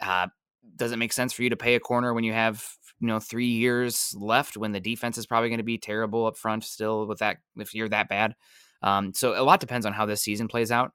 [0.01, 0.29] uh,
[0.77, 2.65] does it make sense for you to pay a corner when you have
[3.01, 6.37] you know three years left when the defense is probably going to be terrible up
[6.37, 8.35] front still with that if you're that bad?
[8.83, 10.93] Um, so a lot depends on how this season plays out.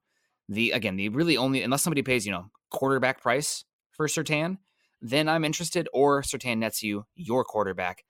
[0.47, 4.57] The again the really only unless somebody pays you know quarterback price for Surtain
[5.01, 8.03] then I'm interested or Surtain nets you your quarterback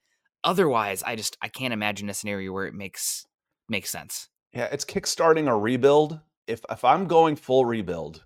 [0.44, 3.26] otherwise I just I can't imagine a scenario where it makes
[3.68, 6.20] makes sense Yeah, it's kickstarting a rebuild.
[6.46, 8.24] If if I'm going full rebuild,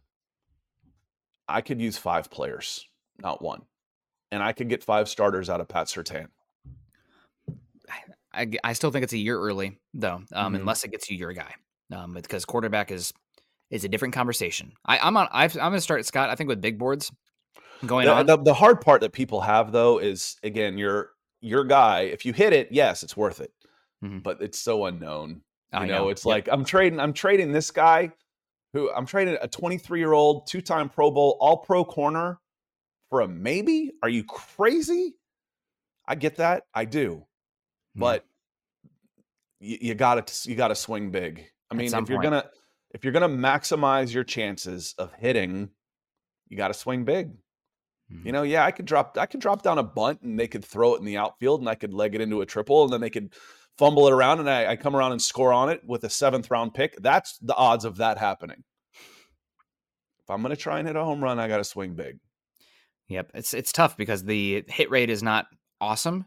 [1.48, 2.87] I could use five players,
[3.22, 3.62] not one,
[4.33, 6.29] and I could get five starters out of Pat Surtain.
[8.33, 10.61] I, I still think it's a year early though, um, Mhm.
[10.61, 11.55] unless it gets you your guy,
[11.92, 13.12] um, because quarterback is
[13.70, 14.72] is a different conversation.
[14.85, 15.29] I, I'm on.
[15.33, 16.31] I've, I'm going to start Scott.
[16.31, 17.11] I think with big boards
[17.85, 18.26] going The, on.
[18.26, 22.03] the, the hard part that people have though is again your your guy.
[22.03, 23.53] If you hit it, yes, it's worth it,
[24.05, 24.22] Mhm.
[24.22, 25.42] but it's so unknown.
[25.72, 26.31] You I know, it's Yep.
[26.31, 27.01] like I'm trading.
[27.01, 28.12] I'm trading this guy,
[28.72, 32.40] who I'm trading a 23 year old, two time Pro Bowl, All Pro corner
[33.11, 33.92] for a maybe.
[34.03, 35.14] Are you crazy?
[36.07, 36.64] I get that.
[36.75, 37.27] I do.
[37.96, 38.01] Mhm.
[38.01, 38.25] but
[39.61, 41.51] you, you gotta you gotta swing big.
[41.70, 42.51] I mean, if you're gonna
[42.92, 45.70] if you're gonna maximize your chances of hitting,
[46.49, 47.33] you gotta swing big.
[48.12, 48.25] Mhm.
[48.27, 50.64] You know, yeah, I could drop I could drop down a bunt and they could
[50.64, 53.01] throw it in the outfield and I could leg it into a triple and then
[53.01, 53.35] they could
[53.79, 56.51] fumble it around and I, I come around and score on it with a seventh
[56.51, 56.97] round pick.
[57.03, 58.62] That's the odds of that happening.
[60.21, 62.19] If I'm gonna try and hit a home run, I gotta swing big.
[63.09, 65.47] Yep, it's it's tough because the hit rate is not
[65.81, 66.27] awesome,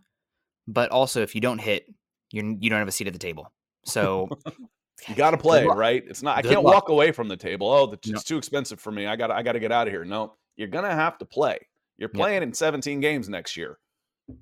[0.67, 1.85] but also if you don't hit,
[2.31, 3.51] you you don't have a seat at the table.
[3.85, 4.29] So
[5.07, 6.03] You got to play, right?
[6.07, 6.37] It's not.
[6.37, 6.73] I Good can't luck.
[6.73, 7.69] walk away from the table.
[7.71, 8.19] Oh, the, it's No.
[8.19, 9.07] too expensive for me.
[9.07, 9.31] I got.
[9.31, 10.03] I got to get out of here.
[10.03, 11.57] No, you're gonna have to play.
[11.99, 12.19] You're Yep.
[12.19, 13.77] playing in 17 games next year.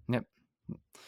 [0.10, 0.24] Yep.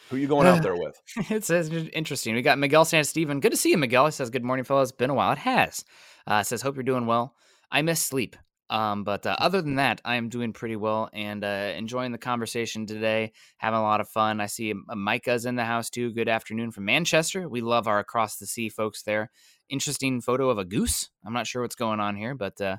[0.10, 1.00] Who are you going out there with?
[1.30, 2.34] it's, it's interesting.
[2.36, 3.40] We got Miguel San Steven.
[3.40, 4.06] Good to see you, Miguel.
[4.08, 4.92] He says, Good morning, fellas.
[4.92, 5.32] Been a while.
[5.32, 5.86] It has.
[6.26, 7.36] Uh, says, Hope you're doing well.
[7.72, 8.36] I miss sleep.
[8.72, 12.20] Um, but uh, other than that, I am doing pretty well and uh, enjoying the
[12.20, 13.32] conversation today.
[13.58, 14.40] Having a lot of fun.
[14.42, 16.12] I see uh, Micah's in the house too.
[16.12, 17.48] Good afternoon from Manchester.
[17.50, 19.32] We love our across the sea folks there.
[19.70, 21.10] Interesting photo of a goose.
[21.26, 22.78] I'm not sure what's going on here, but uh,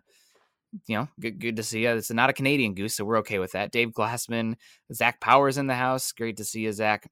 [0.87, 1.91] you know, good, good to see you.
[1.91, 3.73] It's not a Canadian goose, so we're okay with that.
[3.73, 4.57] Dave Glassman,
[4.93, 6.13] Zach Powers in the house.
[6.13, 7.11] Great to see you, Zach.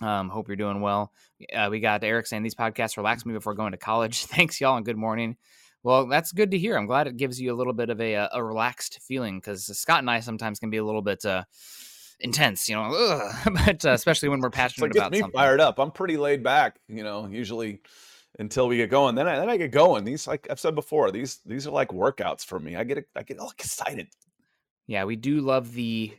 [0.00, 1.12] Um, hope you're doing well.
[1.54, 4.24] Uh, we got Eric saying these podcasts relax me before going to college.
[4.26, 5.36] Thanks, y'all, and good morning.
[5.82, 6.76] Well, that's good to hear.
[6.76, 9.66] I'm glad it gives you a little bit of a uh, a relaxed feeling because
[9.78, 11.44] Scott and I sometimes can be a little bit uh,
[12.20, 13.30] intense, you know,
[13.64, 15.38] but uh, especially when we're passionate it about me something.
[15.38, 15.78] fired up.
[15.78, 17.80] I'm pretty laid back, you know, usually
[18.38, 19.14] until we get going.
[19.14, 20.04] Then I then I get going.
[20.04, 22.76] These like I've said before, these these are like workouts for me.
[22.76, 24.08] I get I get all excited.
[24.86, 26.12] Yeah, we do love the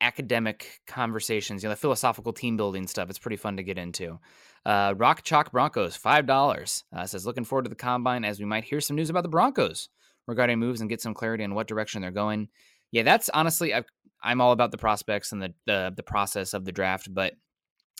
[0.00, 3.10] academic conversations, you know, the philosophical team building stuff.
[3.10, 4.20] It's pretty fun to get into.
[4.64, 6.84] Uh, Rock Chalk Broncos, five dollars.
[6.94, 9.28] Uh, says looking forward to the combine as we might hear some news about the
[9.28, 9.88] Broncos
[10.26, 12.48] regarding moves and get some clarity on what direction they're going.
[12.92, 16.64] Yeah, that's honestly i am all about the prospects and the, the the process of
[16.64, 17.34] the draft, but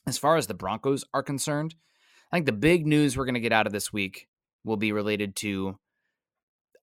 [0.07, 1.75] as far as the Broncos are concerned,
[2.31, 4.29] I think the big news we're going to get out of this week
[4.65, 5.79] will be related to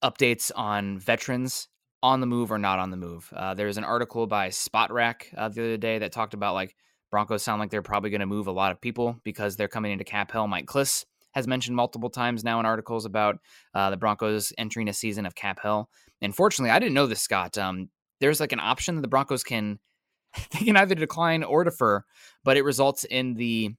[0.02, 1.68] updates on veterans
[2.02, 3.32] on the move or not on the move.
[3.34, 6.74] Uh, there's an article by Spotrac uh, the other day that talked about like
[7.10, 9.92] Broncos sound like they're probably going to move a lot of people because they're coming
[9.92, 10.46] into cap hell.
[10.48, 13.38] Mike Klis has mentioned multiple times now in articles about
[13.74, 15.88] uh, the Broncos entering a season of cap hell.
[16.20, 17.56] And fortunately, I didn't know this, Scott.
[17.58, 17.88] Um,
[18.20, 19.78] there's like an option that the Broncos can
[20.52, 22.02] they can either decline or defer,
[22.44, 23.74] but it results in the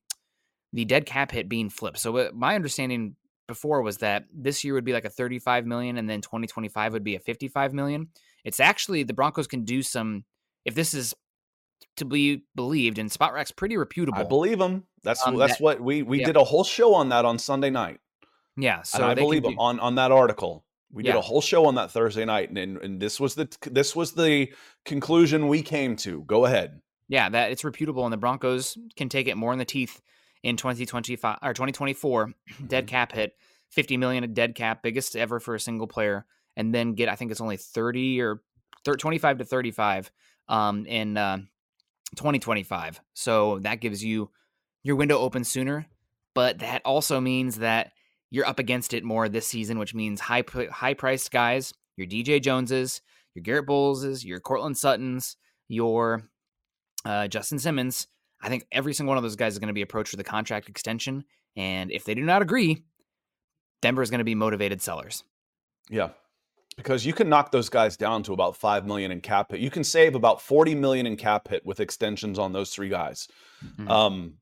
[0.76, 1.98] the dead cap hit being flipped.
[2.00, 3.16] So uh, my understanding
[3.48, 7.04] before was that this year would be like a 35 million and then 2025 would
[7.04, 8.10] be a 55 million.
[8.44, 10.26] It's actually the Broncos can do some
[10.66, 11.16] if this is
[11.96, 14.20] to be believed and Spotrac's pretty reputable.
[14.20, 14.84] I believe them.
[15.02, 16.26] That's um, that's that, what we we yeah.
[16.26, 18.02] did a whole show on that on Sunday night.
[18.58, 20.66] Yeah, so and I believe them on on that article.
[20.92, 21.14] We yeah.
[21.14, 23.96] did a whole show on that Thursday night, and, and and this was the this
[23.96, 24.52] was the
[24.84, 26.24] conclusion we came to.
[26.24, 26.82] Go ahead.
[27.08, 30.02] Yeah, that it's reputable, and the Broncos can take it more in the teeth
[30.46, 32.32] in 2025 or 2024
[32.68, 32.90] dead mm-hmm.
[32.90, 33.34] cap hit
[33.72, 37.16] 50 million a dead cap biggest ever for a single player and then get i
[37.16, 38.42] think it's only 30 or
[38.86, 40.12] 30, 25 to 35
[40.48, 41.38] um, in uh,
[42.16, 44.30] 2025 so that gives you
[44.84, 45.88] your window open sooner
[46.36, 47.92] but that also means that
[48.30, 52.40] you're up against it more this season which means high high priced guys your dj
[52.42, 53.02] joneses
[53.34, 56.30] your Garett Bolleses your Courtland suttons your
[57.04, 58.06] uh, justin simmons
[58.46, 60.24] I think every single one of those guys is going to be approached with a
[60.24, 61.26] contract extension.
[61.58, 62.84] And if they do not agree,
[63.82, 65.24] Denver is going to be motivated sellers.
[65.90, 66.10] Yeah.
[66.78, 69.62] Because you can knock those guys down to about 5 million in cap hit.
[69.62, 73.28] You can save about 40 million in cap hit with extensions on those three guys.
[73.66, 73.90] Mm-hmm.
[73.90, 74.34] Um,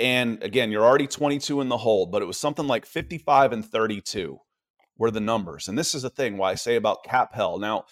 [0.00, 3.64] and again, you're already 22 in the hole, but it was something like 55 and
[3.64, 4.40] 32
[4.98, 5.68] were the numbers.
[5.68, 7.60] And this is the thing why I say about cap hell.
[7.60, 7.84] Now,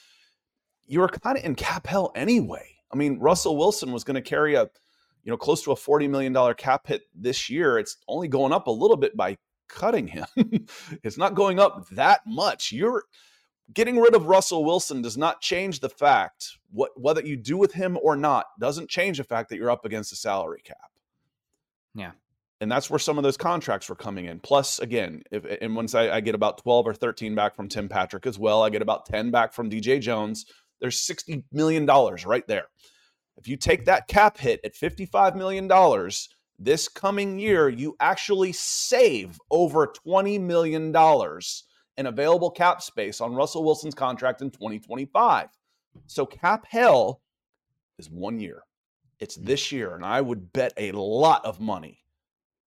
[0.88, 2.74] you were kind of in cap hell anyway.
[2.92, 4.68] I mean, Russell Wilson was going to carry a
[5.24, 7.78] you know, close to a $40 million cap hit this year.
[7.78, 9.36] It's only going up a little bit by
[9.68, 10.26] cutting him.
[11.02, 12.72] it's not going up that much.
[12.72, 13.04] You're
[13.72, 17.72] getting rid of Russell Wilson does not change the fact what whether you do with
[17.72, 20.90] him or not doesn't change the fact that you're up against the salary cap.
[21.94, 22.12] Yeah.
[22.60, 24.38] And that's where some of those contracts were coming in.
[24.38, 27.88] Plus, again, if and once I, I get about 12 or 13 back from Tim
[27.88, 30.44] Patrick as well, I get about 10 back from DJ Jones.
[30.80, 32.66] There's $60 million right there.
[33.40, 35.66] If you take that cap hit at $55 million
[36.58, 40.94] this coming year, you actually save over $20 million
[41.96, 45.48] in available cap space on Russell Wilson's contract in 2025.
[46.06, 47.22] So cap hell
[47.98, 48.62] is one year.
[49.20, 49.44] It's hmm.
[49.44, 49.94] this year.
[49.94, 52.00] And I would bet a lot of money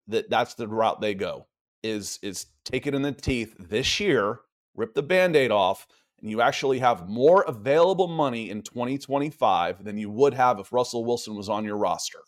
[0.07, 1.47] that that's the route they go
[1.83, 4.39] is is take it in the teeth this year,
[4.75, 5.85] rip the band-aid off,
[6.23, 11.03] and you actually have more available money in 2025 than you would have if Russell
[11.03, 12.19] Wilson was on your roster.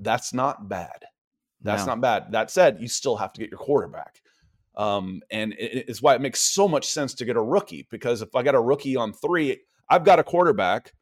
[0.00, 1.04] That's not bad.
[1.62, 1.92] That's no.
[1.92, 2.32] not bad.
[2.32, 4.20] That said, you still have to get your quarterback.
[4.76, 8.34] Um, and it's why it makes so much sense to get a rookie because if
[8.34, 10.92] I got a rookie on three, I've got a quarterback.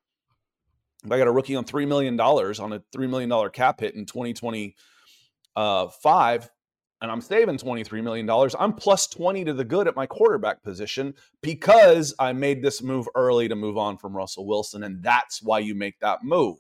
[1.02, 4.04] If I got a rookie on $3 million on a $3 million cap hit in
[4.04, 6.50] 2025,
[7.00, 11.14] and I'm saving $23 million, I'm plus 20 to the good at my quarterback position
[11.42, 14.82] because I made this move early to move on from Russell Wilson.
[14.82, 16.58] And that's why you make that move.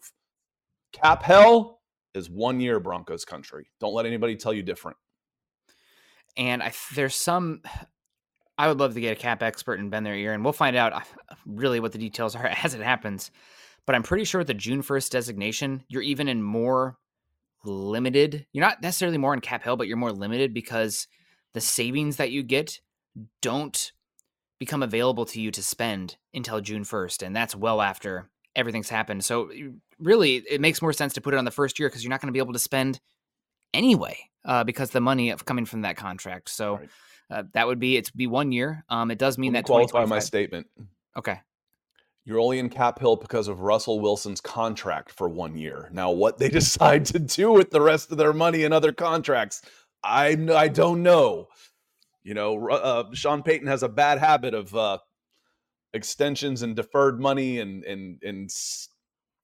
[0.92, 1.80] Cap hell
[2.14, 3.68] is one year Broncos country.
[3.80, 4.96] Don't let anybody tell you different.
[6.36, 7.62] And I, there's some,
[8.56, 10.76] I would love to get a cap expert and bend their ear, and we'll find
[10.76, 11.00] out uh,
[11.46, 13.32] really what the details are as it happens.
[13.86, 16.96] But I'm pretty sure with the June 1st designation, you're even in more
[17.64, 18.46] limited.
[18.52, 21.06] You're not necessarily more in cap hell, but you're more limited because
[21.54, 22.80] the savings that you get
[23.42, 23.92] don't
[24.58, 27.24] become available to you to spend until June 1st.
[27.26, 29.24] And that's well after everything's happened.
[29.24, 29.50] So
[29.98, 32.20] really, it makes more sense to put it on the first year because you're not
[32.20, 33.00] going to be able to spend
[33.72, 36.48] anyway uh, because the money of coming from that contract.
[36.48, 36.88] So right.
[37.30, 38.84] uh, that would be it's be one year.
[38.88, 40.66] Um, it does mean that qualify my statement.
[41.16, 41.40] Okay.
[42.28, 45.88] You're only in cap hill because of Russell Wilson's contract for one year.
[45.94, 49.62] Now, what they decide to do with the rest of their money and other contracts,
[50.04, 51.48] I I don't know.
[52.22, 54.98] You know, uh, Sean Payton has a bad habit of uh,
[55.94, 58.50] extensions and deferred money and and and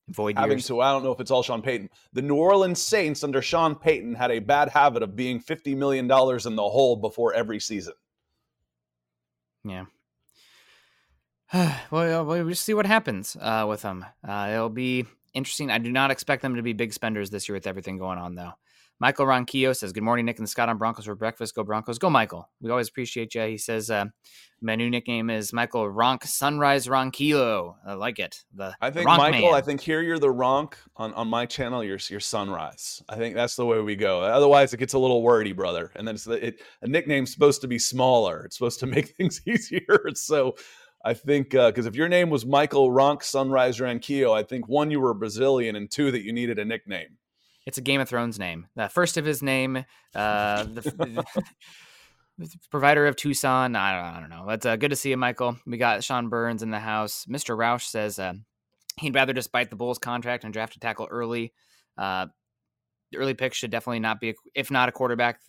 [0.09, 0.67] void having years.
[0.67, 0.79] to.
[0.79, 1.89] I don't know if it's all Sean Payton.
[2.13, 6.05] The New Orleans Saints under Sean Payton had a bad habit of being fifty million
[6.07, 7.93] dollars in the hole before every season.
[9.63, 9.85] Yeah.
[11.91, 14.05] well, we'll just see what happens uh, with them.
[14.27, 15.69] Uh, it'll be interesting.
[15.69, 18.35] I do not expect them to be big spenders this year with everything going on,
[18.35, 18.53] though.
[18.99, 21.53] Michael Ronquillo says, Good morning, Nick and Scott on Broncos for breakfast.
[21.53, 21.99] Go Broncos.
[21.99, 22.49] Go, Michael.
[22.61, 23.41] We always appreciate you.
[23.41, 24.05] He says, uh,
[24.61, 27.75] My new nickname is Michael Ronk Sunrise Ronquillo.
[27.85, 28.43] I like it.
[28.53, 29.53] The I think, Ronk Michael, man.
[29.53, 30.75] I think here you're the Ronk.
[30.95, 33.03] On, on my channel, you're, you're Sunrise.
[33.09, 34.21] I think that's the way we go.
[34.21, 35.91] Otherwise, it gets a little wordy, brother.
[35.97, 39.41] And then it's, it, a nickname's supposed to be smaller, it's supposed to make things
[39.45, 39.99] easier.
[40.13, 40.55] So
[41.05, 44.89] I think, because uh, if your name was Michael Ronk Sunrise Ronquillo, I think one,
[44.89, 47.17] you were a Brazilian, and two, that you needed a nickname.
[47.67, 48.67] It's a Game of Thrones name.
[48.75, 49.85] The first of his name,
[50.15, 51.25] uh, the,
[52.37, 53.75] the provider of Tucson.
[53.75, 54.43] I don't, I don't know.
[54.47, 55.57] But uh, good to see you, Michael.
[55.67, 57.25] We got Sean Burns in the house.
[57.29, 57.55] Mr.
[57.55, 58.33] Roush says uh,
[58.97, 61.53] he'd rather just bite the Bulls contract and draft a tackle early.
[61.99, 62.25] Uh,
[63.11, 65.39] the early pick should definitely not be, a, if not a quarterback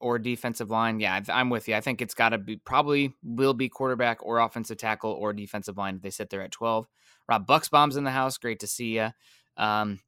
[0.00, 1.00] or defensive line.
[1.00, 1.74] Yeah, I'm with you.
[1.74, 5.76] I think it's got to be probably will be quarterback or offensive tackle or defensive
[5.76, 6.86] line if they sit there at 12.
[7.28, 8.38] Rob Bucks bombs in the house.
[8.38, 9.08] Great to see you.
[9.56, 10.00] Um,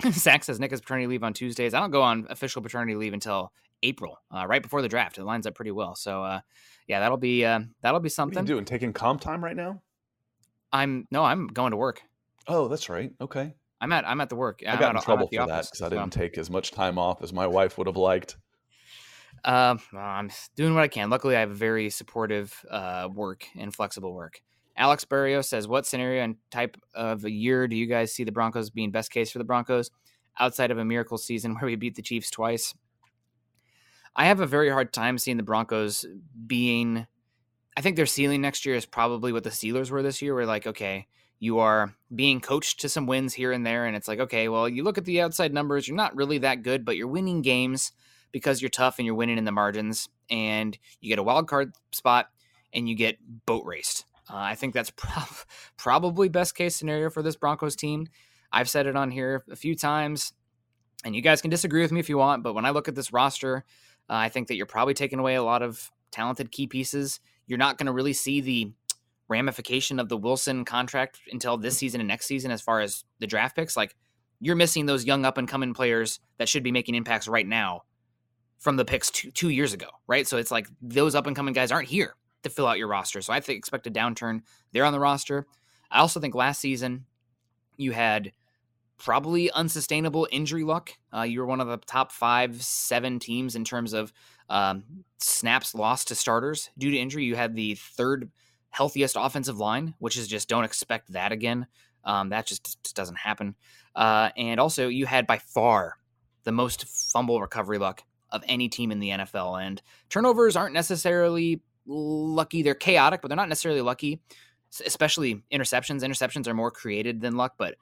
[0.10, 1.74] Zach says Nick has paternity leave on Tuesdays.
[1.74, 3.52] I don't go on official paternity leave until
[3.82, 5.18] April, uh, right before the draft.
[5.18, 5.94] It lines up pretty well.
[5.94, 6.40] So, uh,
[6.86, 8.36] yeah, that'll be uh, that'll be something.
[8.36, 8.64] What are you doing?
[8.64, 9.82] Taking comp time right now?
[10.72, 12.02] I'm no, I'm going to work.
[12.46, 13.12] Oh, that's right.
[13.20, 13.54] Okay.
[13.80, 14.62] I'm at I'm at the work.
[14.66, 17.32] I got in trouble for that because I didn't take as much time off as
[17.32, 18.36] my wife would have liked.
[19.44, 21.10] Uh, I'm doing what I can.
[21.10, 24.40] Luckily, I have very supportive uh, work and flexible work.
[24.76, 28.32] Alex Barrio says, What scenario and type of a year do you guys see the
[28.32, 29.90] Broncos being best case for the Broncos
[30.38, 32.74] outside of a miracle season where we beat the Chiefs twice?
[34.14, 36.06] I have a very hard time seeing the Broncos
[36.46, 37.06] being.
[37.76, 40.34] I think their ceiling next year is probably what the Steelers were this year.
[40.34, 41.06] We're like, okay,
[41.38, 43.86] you are being coached to some wins here and there.
[43.86, 46.62] And it's like, okay, well, you look at the outside numbers, you're not really that
[46.62, 47.92] good, but you're winning games
[48.32, 50.08] because you're tough and you're winning in the margins.
[50.30, 52.28] And you get a wild card spot
[52.72, 54.04] and you get boat raced.
[54.30, 54.92] Uh, I think that's
[55.76, 58.08] probably best case scenario for this Broncos team.
[58.52, 60.32] I've said it on here a few times,
[61.04, 62.42] and you guys can disagree with me if you want.
[62.42, 63.64] But when I look at this roster,
[64.08, 67.20] uh, I think that you're probably taking away a lot of talented key pieces.
[67.46, 68.72] You're not going to really see the
[69.28, 73.26] ramification of the Wilson contract until this season and next season, as far as the
[73.26, 73.76] draft picks.
[73.76, 73.94] Like
[74.40, 77.82] you're missing those young up and coming players that should be making impacts right now
[78.58, 80.26] from the picks two, two years ago, right?
[80.26, 83.20] So it's like those up and coming guys aren't here to fill out your roster.
[83.22, 84.42] So I think expect a downturn
[84.72, 85.46] there on the roster.
[85.90, 87.06] I also think last season
[87.76, 88.32] you had
[88.98, 90.92] probably unsustainable injury luck.
[91.14, 94.12] Uh, you were one of the top five, seven teams in terms of
[94.50, 94.82] um,
[95.18, 97.24] snaps lost to starters due to injury.
[97.24, 98.30] You had the third
[98.70, 101.66] healthiest offensive line, which is just don't expect that again.
[102.04, 103.54] Um, that just, just, doesn't happen.
[103.94, 105.94] Uh, and also, you had by far
[106.44, 109.62] the most fumble recovery luck of any team in the NFL.
[109.62, 112.62] And turnovers aren't necessarily lucky.
[112.62, 114.20] They're chaotic, but they're not necessarily lucky.
[114.84, 116.02] Especially interceptions.
[116.02, 117.76] Interceptions are more created than luck, but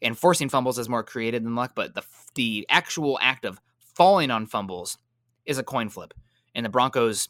[0.00, 1.72] and forcing fumbles is more created than luck.
[1.74, 2.02] But the
[2.36, 3.60] the actual act of
[3.96, 4.96] falling on fumbles
[5.44, 6.14] is a coin flip,
[6.54, 7.28] and the Broncos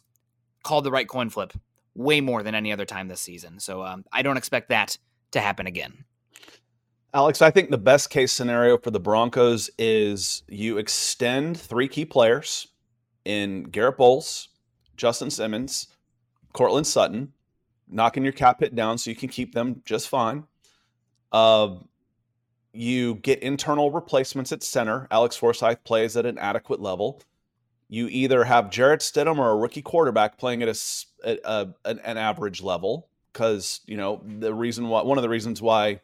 [0.63, 1.53] called the right coin flip
[1.95, 3.59] way more than any other time this season.
[3.59, 4.97] So um, I don't expect that
[5.31, 6.05] to happen again.
[7.15, 12.03] Alex, I think the best case scenario for the Broncos is you extend three key
[12.03, 12.67] players
[13.23, 14.49] in Garett Bolles,
[14.97, 15.87] Justin Simmons,
[16.51, 17.31] Courtland Sutton,
[17.87, 20.43] knocking your cap hit down so you can keep them just fine.
[21.31, 21.75] Uh,
[22.73, 25.07] you get internal replacements at center.
[25.09, 27.21] Alex Forsyth plays at an adequate level.
[27.87, 30.77] You either have Jarrett Stidham or a rookie quarterback playing at a,
[31.23, 35.29] at a an, an average level because you know the reason why one of the
[35.29, 36.01] reasons why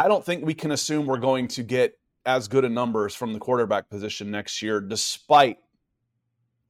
[0.00, 3.34] I don't think we can assume we're going to get as good a numbers from
[3.34, 5.58] the quarterback position next year, despite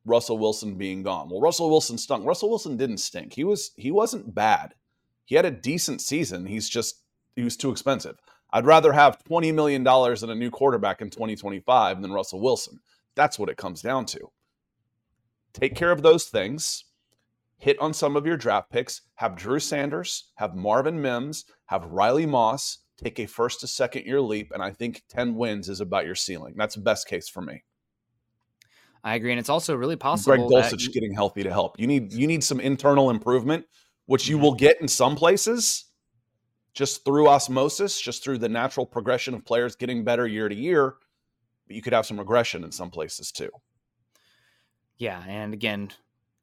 [0.04, 1.28] Russell Wilson being gone.
[1.30, 2.26] Well, Russell Wilson stunk.
[2.26, 3.34] Russell Wilson didn't stink.
[3.34, 4.74] He was he wasn't bad.
[5.26, 6.46] He had a decent season.
[6.46, 7.04] He's just
[7.36, 8.16] he was too expensive.
[8.52, 12.80] I'd rather have $20 million in a new quarterback in 2025 than Russell Wilson.
[13.14, 14.32] That's what it comes down to.
[15.52, 16.84] Take care of those things.
[17.58, 19.02] Hit on some of your draft picks.
[19.16, 24.20] Have Drew Sanders, have Marvin Mims, have Riley Moss, take a first to second year
[24.20, 24.52] leap.
[24.52, 26.54] And I think 10 wins is about your ceiling.
[26.56, 27.64] That's the best case for me.
[29.02, 30.36] I agree, and it's also really possible.
[30.36, 31.80] Greg Dulcich you, getting healthy to help.
[31.80, 33.64] You need you need some internal improvement,
[34.04, 34.44] which you mm-hmm.
[34.44, 35.86] will get in some places.
[36.72, 40.94] just through osmosis, just through the natural progression of players getting better year to year.
[41.66, 43.50] But you could have some regression in some places too.
[44.98, 45.92] Yeah, and again,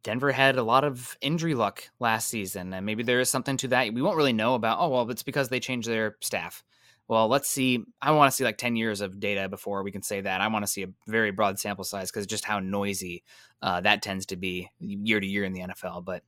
[0.04, 3.68] Denver had a lot of injury luck last season, and maybe there is something to
[3.70, 3.94] that.
[3.94, 4.78] We won't really know about.
[4.80, 6.64] Oh well, it's because they changed their staff.
[7.08, 7.84] Well, let's see.
[8.02, 10.42] I want to see like ten years of data before we can say that.
[10.42, 13.24] I want to see a very broad sample size because just how noisy
[13.62, 16.06] uh, that tends to be year to year in the NFL.
[16.06, 16.24] But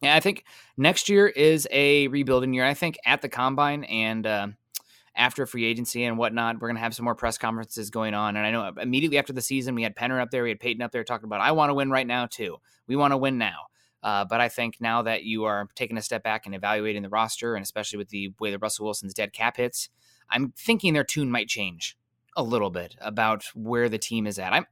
[0.00, 0.44] yeah, I think
[0.76, 2.64] next year is a rebuilding year.
[2.64, 4.48] I think at the combine and uh,
[5.16, 8.36] after free agency and whatnot, we're going to have some more press conferences going on.
[8.36, 10.82] And I know immediately after the season, we had Penner up there, we had Payton
[10.82, 12.56] up there talking about, I want to win right now, too.
[12.86, 13.66] We want to win now.
[14.02, 17.08] Uh, but I think now that you are taking a step back and evaluating the
[17.08, 19.88] roster, and especially with the way that Russell Wilson's dead cap hits,
[20.28, 21.96] I'm thinking their tune might change
[22.36, 24.52] a little bit about where the team is at.
[24.52, 24.66] I'm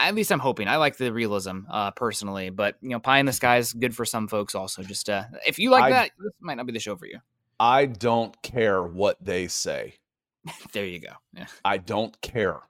[0.00, 0.66] at least I'm hoping.
[0.66, 3.94] I like the realism uh, personally, but you know, pie in the sky is good
[3.94, 4.54] for some folks.
[4.54, 7.06] Also, just uh, if you like I, that, this might not be the show for
[7.06, 7.18] you.
[7.60, 9.96] I don't care what they say.
[10.72, 11.12] there you go.
[11.34, 11.46] Yeah.
[11.62, 12.60] I don't care.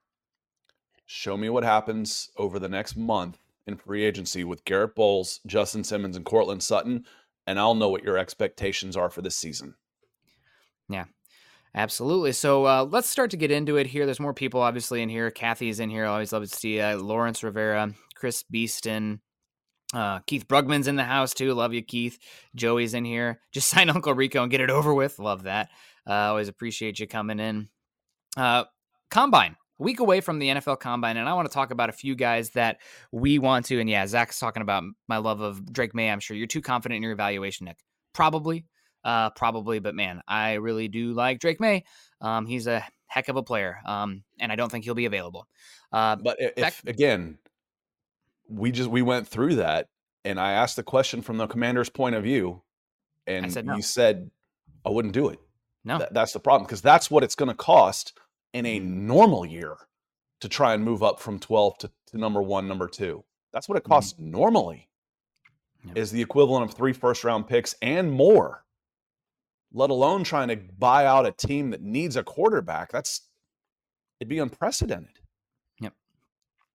[1.07, 5.85] Show me what happens over the next month in free agency with Garett Bolles, Justin
[5.85, 7.05] Simmons, and Courtland Sutton,
[7.47, 9.75] and I'll know what your expectations are for this season.
[10.89, 11.05] Yeah,
[11.75, 12.33] Absolutely.
[12.33, 14.05] So uh, let's start to get into it here.
[14.05, 15.31] There's more people obviously in here.
[15.31, 16.05] Kathy's in here.
[16.05, 19.21] I always love to see uh, Lawrence Rivera, Chris Beeston,
[19.95, 21.53] uh, Keith Brugman's in the house too.
[21.55, 22.19] Love you, Keith.
[22.55, 23.41] Joey's in here.
[23.53, 25.19] Just sign Uncle Rico and get it over with.
[25.19, 25.71] Love that.
[26.09, 27.69] Uh, always appreciate you coming in.
[28.37, 28.65] Uh,
[29.11, 31.93] combine a week away from the NFL Combine, and I want to talk about a
[31.93, 32.79] few guys that
[33.13, 33.81] we want to.
[33.81, 36.11] And yeah, Zach's talking about my love of Drake Maye.
[36.11, 37.79] I'm sure you're too confident in your evaluation, Nick.
[38.13, 38.65] Probably
[39.05, 39.79] uh, probably.
[39.79, 41.85] But man, I really do like Drake Maye.
[42.21, 45.47] Um, he's a heck of a player, um, and I don't think he'll be available.
[45.93, 47.39] Uh, but if back- again,
[48.51, 49.89] we just we went through that,
[50.25, 52.63] and I asked the question from the commander's point of view,
[53.27, 53.77] and said no.
[53.77, 54.31] you said
[54.85, 55.39] I wouldn't do it.
[55.85, 58.19] No, Th- that's the problem because that's what it's going to cost
[58.53, 59.07] in a mm-hmm.
[59.07, 59.77] normal year
[60.41, 63.25] to try and move up from 12 to, to number one, number two.
[63.53, 63.93] That's what it mm-hmm.
[63.93, 64.31] costs mm-hmm.
[64.31, 64.89] normally.
[65.87, 65.97] Yep.
[65.97, 68.65] Is the equivalent of three first round picks and more
[69.73, 72.91] let alone trying to buy out a team that needs a quarterback.
[72.91, 73.23] That's
[74.19, 75.20] it'd be unprecedented.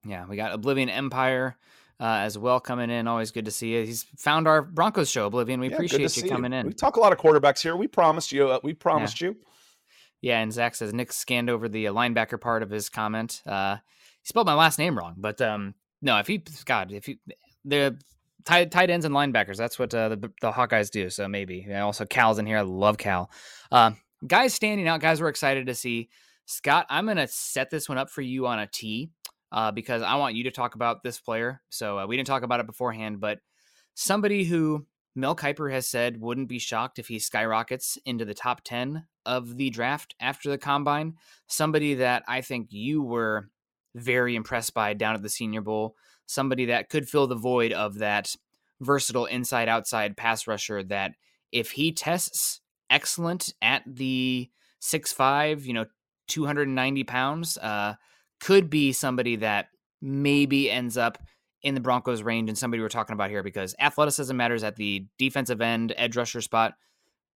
[0.06, 1.58] Yeah, we got Oblivion Empire
[1.99, 3.08] uh, as well coming in.
[3.08, 3.86] Always good to see you.
[3.86, 5.60] He's found our Broncos show, Oblivion.
[5.60, 6.60] We yeah, appreciate you coming you.
[6.60, 6.68] in.
[6.68, 7.76] We talk a lot of quarterbacks here.
[7.76, 8.49] We promised you.
[8.49, 9.30] Uh, we promised yeah.
[9.30, 9.36] you.
[10.22, 13.41] Yeah, and Zach says Nick scanned over the uh, linebacker part of his comment.
[13.45, 13.78] Uh,
[14.22, 17.20] he spelled my last name wrong, but um, no, if he, God, if he,
[17.64, 17.97] the
[18.45, 19.58] tight, tight ends and linebackers.
[19.58, 21.10] That's what uh, the, the Hawkeyes do.
[21.10, 21.68] So maybe.
[21.74, 22.60] also, Cal's in here.
[22.60, 23.30] I love Cal.
[23.72, 23.91] Uh,
[24.26, 26.10] guys standing out, guys we're excited to see.
[26.45, 29.10] Scott, I'm going to set this one up for you on a tee
[29.56, 31.62] uh, because I want you to talk about this player.
[31.70, 33.39] So uh, we didn't talk about it beforehand, but
[33.95, 34.86] somebody who
[35.16, 39.58] Mel Kiper has said wouldn't be shocked if he skyrockets into the top 10 of
[39.58, 41.16] the draft after the combine.
[41.47, 43.49] Somebody that I think you were
[43.95, 45.95] very impressed by down at the Senior Bowl
[46.26, 48.36] somebody that could fill the void of that
[48.82, 51.14] versatile inside outside pass rusher that
[51.51, 54.49] if he tests excellent at the
[54.80, 55.86] six five, you know,
[56.28, 57.93] 290 pounds, uh,
[58.39, 59.67] could be somebody that
[60.01, 61.17] maybe ends up
[61.61, 65.05] in the Broncos range and somebody we're talking about here because athleticism matters at the
[65.17, 66.73] defensive end, edge rusher spot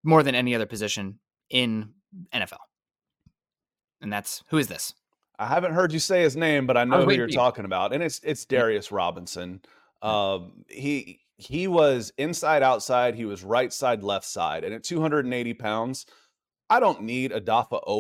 [0.03, 1.19] more than any other position
[1.49, 1.89] in
[2.33, 2.59] NFL.
[4.01, 4.93] And that's who is this?
[5.39, 7.93] I haven't heard you say his name, but I know I who you're talking about,
[7.93, 9.61] and it's it's Darius Robinson.
[10.01, 15.53] Um, he he was inside outside, he was right side left side, and at 280
[15.55, 16.05] pounds,
[16.69, 17.99] I don't need a Dafa Owe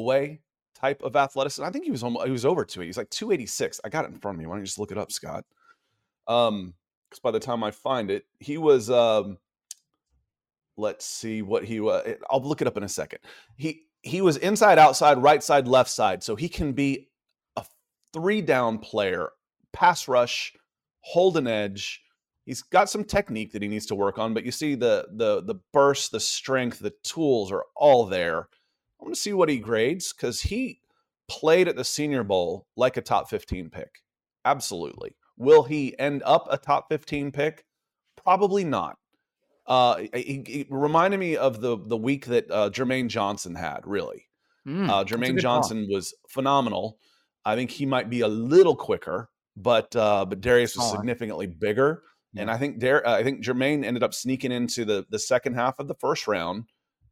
[0.79, 1.63] type of athleticism.
[1.63, 2.73] I think he was almost, he was over it.
[2.73, 3.81] He's like 286.
[3.83, 4.47] I got it in front of me.
[4.47, 5.45] Why don't you just look it up, Scott?
[6.27, 6.73] Um,
[7.09, 9.37] because by the time I find it, he was um.
[10.77, 12.15] Let's see what he was.
[12.29, 13.19] I'll look it up in a second.
[13.57, 17.09] He he was inside outside right side left side so he can be
[17.57, 17.65] a
[18.13, 19.31] three down player,
[19.73, 20.53] pass rush,
[21.01, 22.01] hold an edge.
[22.45, 25.41] He's got some technique that he needs to work on, but you see the the
[25.43, 28.47] the burst, the strength, the tools are all there.
[28.99, 30.81] I want to see what he grades because he
[31.29, 33.89] played at the Senior Bowl like a top 15 pick.
[34.43, 35.15] Absolutely.
[35.37, 37.65] Will he end up a top 15 pick?
[38.21, 38.97] Probably not.
[39.65, 43.81] Uh, he, he reminded me of the the week that uh, Jermaine Johnson had.
[43.85, 44.25] Really,
[44.67, 46.97] mm, uh, Jermaine Johnson was phenomenal.
[47.45, 52.01] I think he might be a little quicker, but uh, but Darius was significantly bigger.
[52.33, 52.41] Yeah.
[52.41, 55.53] And I think Dar- uh, I think Jermaine ended up sneaking into the the second
[55.53, 56.65] half of the first round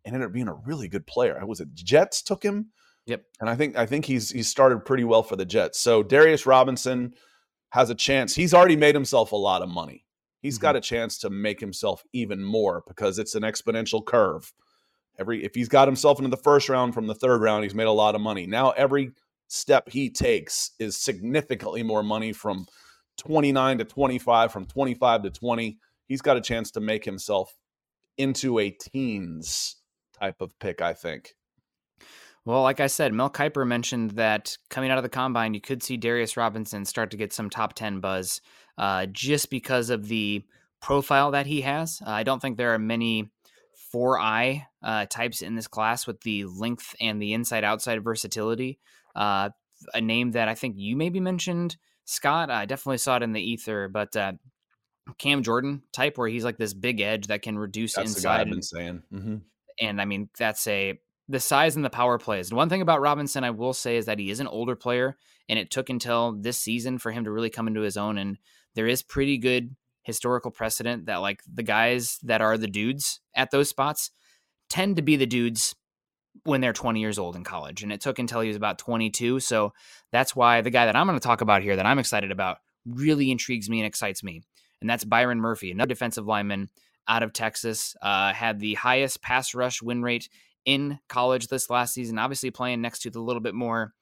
[0.08, 1.38] and ended up being a really good player.
[1.40, 2.72] I Was it Jets took him?
[3.06, 3.24] Yep.
[3.42, 5.80] And I think I think he's he's started pretty well for the Jets.
[5.80, 7.14] So Darius Robinson
[7.72, 8.34] has a chance.
[8.34, 10.06] He's already made himself a lot of money.
[10.42, 10.62] He's mm-hmm.
[10.64, 14.54] got a chance to make himself even more because it's an exponential curve.
[15.20, 17.88] Every if he's got himself into the first round from the third round, he's made
[17.88, 18.48] a lot of money.
[18.48, 19.12] Now every
[19.50, 22.66] step he takes is significantly more money from
[23.18, 25.78] 29 to 25, from 25 to 20.
[26.08, 27.54] He's got a chance to make himself
[28.18, 29.78] into a teens
[30.20, 31.36] type of pick, I think.
[32.46, 35.84] Well, like I said, Mel Kiper mentioned that coming out of the combine, you could
[35.84, 38.40] see Darius Robinson start to get some top 10 buzz
[38.78, 40.44] uh, just because of the
[40.82, 42.02] profile that he has.
[42.06, 43.30] Uh, I don't think there are many
[43.92, 48.80] four eye uh, types in this class with the length and the inside outside versatility.
[49.14, 49.50] Uh,
[49.94, 52.50] a name that I think you maybe mentioned, Scott.
[52.50, 54.34] I definitely saw it in the ether, but uh,
[55.18, 58.22] Cam Jordan type, where he's like this big edge that can reduce That's inside.
[58.22, 59.04] the guy I've been saying.
[59.14, 59.36] Mm-hmm.
[59.80, 61.00] And I mean, that's a
[61.30, 62.50] the size and the power plays.
[62.50, 65.18] And one thing about Robinson, I will say, is that he is an older player,
[65.50, 68.18] and it took until this season for him to really come into his own.
[68.18, 68.38] And
[68.76, 73.52] there is pretty good historical precedent that like the guys that are the dudes at
[73.52, 74.10] those spots
[74.70, 75.76] tend to be the dudes
[76.44, 77.84] when they're 20 years old in college.
[77.84, 79.42] And it took until he was about 22.
[79.42, 79.74] So
[80.12, 82.58] that's why the guy that I'm going to talk about here that I'm excited about
[82.86, 84.44] really intrigues me and excites me.
[84.80, 86.70] And that's Byron Murphy, another defensive lineman
[87.08, 90.30] out of Texas, uh, had the highest pass rush win rate
[90.66, 93.94] in college this last season, obviously playing next to the little bit more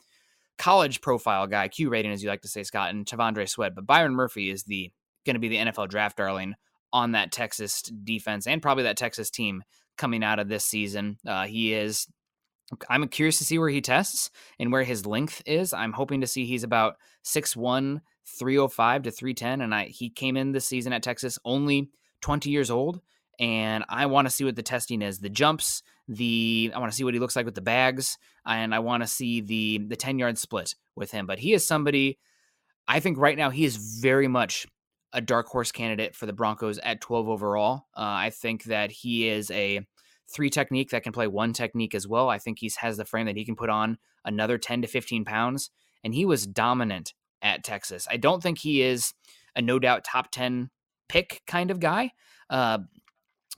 [0.57, 3.75] college profile guy, Q rating, as you like to say, Scott, and T'Vondre Sweat.
[3.75, 4.91] But Byron Murphy is the
[5.25, 6.55] going to be the NFL draft darling
[6.93, 9.63] on that Texas defense and probably that Texas team
[9.97, 11.17] coming out of this season.
[11.27, 12.07] Uh, he is.
[12.89, 15.71] I'm curious to see where he tests and where his length is.
[15.71, 18.01] I'm hoping to see he's about 6'1,
[18.39, 19.61] 305 to 310.
[19.61, 21.89] And I he came in this season at Texas only
[22.21, 23.01] 20 years old.
[23.39, 25.19] And I want to see what the testing is.
[25.19, 28.73] The jumps, the I want to see what he looks like with the bags, and
[28.73, 31.25] I want to see the the 10 yard split with him.
[31.25, 32.17] But he is somebody
[32.87, 34.67] I think right now he is very much
[35.11, 37.87] a dark horse candidate for the Broncos at 12 overall.
[37.95, 39.81] Uh, I think that he is a
[40.31, 42.29] three technique that can play one technique as well.
[42.29, 45.23] I think he has the frame that he can put on another 10 to 15
[45.25, 45.71] pounds,
[46.03, 48.07] and he was dominant at Texas.
[48.09, 49.13] I don't think he is
[49.55, 50.69] a no doubt top 10
[51.07, 52.11] pick kind of guy.
[52.49, 52.79] Uh,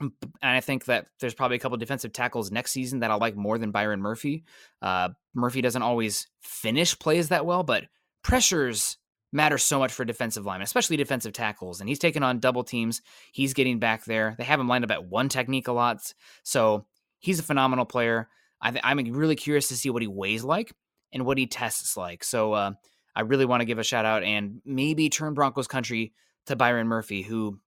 [0.00, 3.36] and I think that there's probably a couple defensive tackles next season that I like
[3.36, 4.44] more than Byron Murphy.
[4.80, 7.84] Uh, Murphy doesn't always finish plays that well, but
[8.22, 8.96] pressures
[9.32, 11.80] matter so much for defensive linemen, especially defensive tackles.
[11.80, 13.02] And he's taking on double teams.
[13.32, 14.34] He's getting back there.
[14.38, 16.12] They have him lined up at one technique a lot.
[16.44, 16.86] So
[17.18, 18.28] he's a phenomenal player.
[18.60, 20.72] I am really curious to see what he weighs like
[21.12, 22.24] and what he tests like.
[22.24, 22.72] So uh,
[23.14, 26.12] I really want to give a shout out and maybe turn Broncos country
[26.48, 27.58] to Byron Murphy, who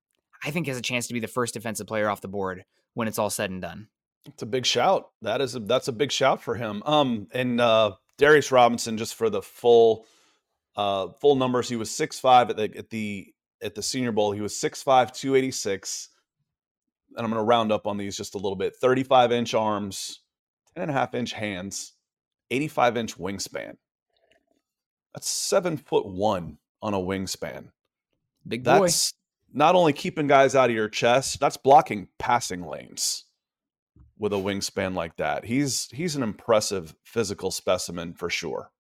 [0.44, 3.08] I think has a chance to be the first defensive player off the board when
[3.08, 3.88] it's all said and done.
[4.26, 5.10] It's a big shout.
[5.22, 6.84] That is a, that's a big shout for him.
[6.86, 10.06] Um, and uh, Darius Robinson, just for the full
[10.76, 14.32] uh, full numbers, he was six five at the at the at the Senior Bowl.
[14.32, 16.10] He was 6'5", 286.
[17.16, 18.76] And I'm going to round up on these just a little bit.
[18.76, 20.22] 35 inch arms,
[20.76, 21.94] 10 and a half inch hands,
[22.50, 23.76] 85 inch wingspan.
[25.14, 27.70] That's seven foot one on a wingspan.
[28.48, 28.80] Big boy.
[28.80, 29.14] That's
[29.54, 33.26] not only keeping guys out of your chest, that's blocking passing lanes
[34.18, 35.46] with a wingspan like that.
[35.46, 38.72] He's he's an impressive physical specimen for sure.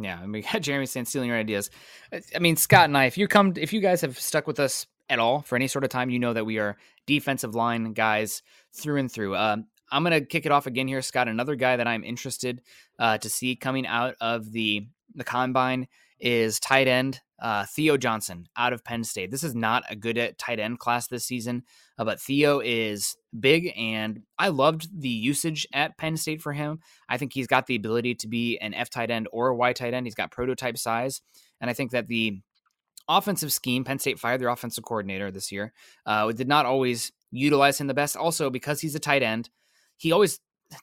[0.00, 1.70] Yeah, I mean, Jeremy saying stealing your ideas.
[2.12, 4.86] I mean, Scott and I, if you come, if you guys have stuck with us
[5.08, 6.76] at all for any sort of time, you know that we are
[7.06, 9.34] defensive line guys through and through.
[9.34, 9.56] Uh,
[9.90, 11.28] I'm gonna kick it off again here, Scott.
[11.28, 12.62] Another guy that I'm interested
[12.98, 15.88] uh, to see coming out of the the combine
[16.20, 19.30] is tight end uh, Theo Johnson out of Penn State.
[19.30, 21.62] This is not a good tight end class this season,
[21.98, 26.80] uh, but Theo is big, and I loved the usage at Penn State for him.
[27.08, 29.72] I think he's got the ability to be an F tight end or a Y
[29.72, 30.06] tight end.
[30.06, 31.22] He's got prototype size,
[31.60, 32.40] and I think that the
[33.08, 35.72] offensive scheme, Penn State fired their offensive coordinator this year,
[36.04, 38.16] uh, did not always utilize him the best.
[38.16, 39.48] Also, because he's a tight end,
[39.96, 40.40] he always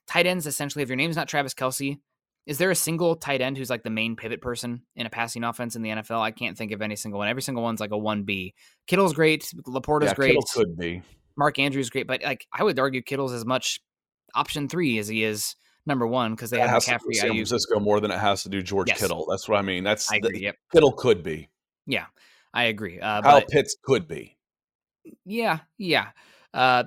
[0.08, 0.82] tight ends essentially.
[0.82, 2.00] If your name's not Travis Kelce,
[2.48, 5.44] is there a single tight end who's like the main pivot person in a passing
[5.44, 6.22] offense in the NFL?
[6.22, 7.28] I can't think of any single one.
[7.28, 8.56] Every single one's like a one B.
[8.88, 9.52] Kittle's great.
[9.68, 10.30] Laporta's yeah, great.
[10.30, 11.02] Kittle could be.
[11.36, 13.82] Mark Andrews great, but like I would argue Kittle's as much
[14.34, 17.14] option three as he is number one because they have McCaffrey.
[17.14, 19.02] San Francisco more than it has to do George yes.
[19.02, 19.28] Kittle.
[19.30, 19.84] That's what I mean.
[19.84, 20.56] That's I agree, the, yep.
[20.72, 21.50] Kittle could be.
[21.86, 22.06] Yeah,
[22.54, 23.00] I agree.
[23.00, 24.38] Uh, Kyle but, Pitts could be.
[25.26, 26.08] Yeah, yeah.
[26.54, 26.86] Uh,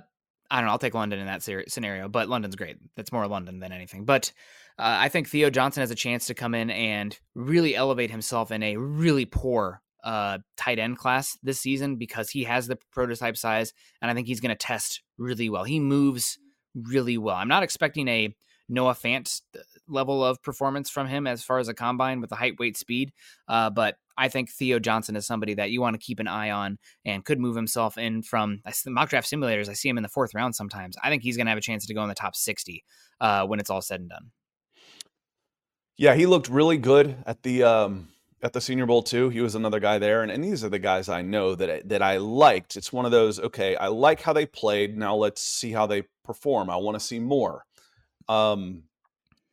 [0.51, 0.73] I don't know.
[0.73, 2.79] I'll take London in that scenario, but London's great.
[2.97, 4.05] That's more London than anything.
[4.05, 4.33] But
[4.79, 8.51] uh, I think Theo Johnson has a chance to come in and really elevate himself
[8.51, 13.37] in a really poor uh, tight end class this season because he has the prototype
[13.37, 15.65] size, and I think he's going to test really well.
[15.65, 16.39] He moves
[16.75, 17.37] really well.
[17.37, 18.35] I'm not expecting a
[18.69, 19.43] Noah Fant
[19.89, 23.13] level of performance from him as far as a combine with the height, weight, speed.
[23.49, 26.51] Uh, but I think Theo Johnson is somebody that you want to keep an eye
[26.51, 29.69] on and could move himself in from mock draft simulators.
[29.69, 30.97] I see him in the fourth round sometimes.
[31.03, 32.85] I think he's going to have a chance to go in the top 60
[33.21, 34.31] uh, when it's all said and done.
[36.01, 38.09] Yeah, he looked really good at the um,
[38.43, 39.29] at the Senior Bowl too.
[39.29, 41.83] He was another guy there, and, and these are the guys I know that I,
[41.85, 42.79] that I liked.
[42.79, 43.39] It's one of those.
[43.39, 44.97] Okay, I like how they played.
[44.97, 46.71] Now let's see how they perform.
[46.71, 47.67] I want to see more.
[48.31, 48.85] Um,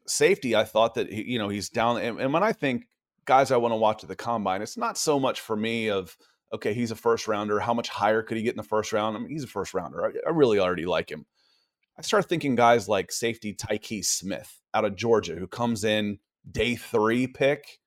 [0.05, 2.87] safety, I thought that he, you know he's down, and, and when I think
[3.25, 6.15] guys I want to watch at the combine, it's not so much for me of
[6.53, 7.59] okay, he's a first rounder.
[7.59, 9.17] How much higher could he get in the first round?
[9.17, 10.05] I mean, he's a first rounder.
[10.05, 11.25] I, I really already like him.
[11.97, 16.19] I start thinking guys like safety Tykee Smith out of Georgia, who comes in
[16.49, 17.79] day three pick,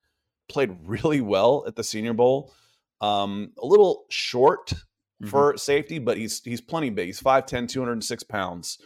[0.49, 2.53] played really well at the Senior Bowl.
[2.99, 5.27] Um, a little short mm-hmm.
[5.27, 7.07] for safety, but he's he's plenty big.
[7.07, 8.77] He's 5'10, 206 pounds,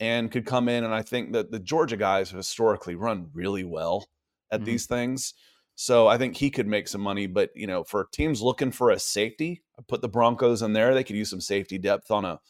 [0.00, 0.84] and could come in.
[0.84, 4.06] And I think that the Georgia guys have historically run really well
[4.50, 4.66] at mm-hmm.
[4.66, 5.34] these things.
[5.74, 7.26] So I think he could make some money.
[7.26, 10.94] But you know, for teams looking for a safety, I put the Broncos in there.
[10.94, 12.40] They could use some safety depth on a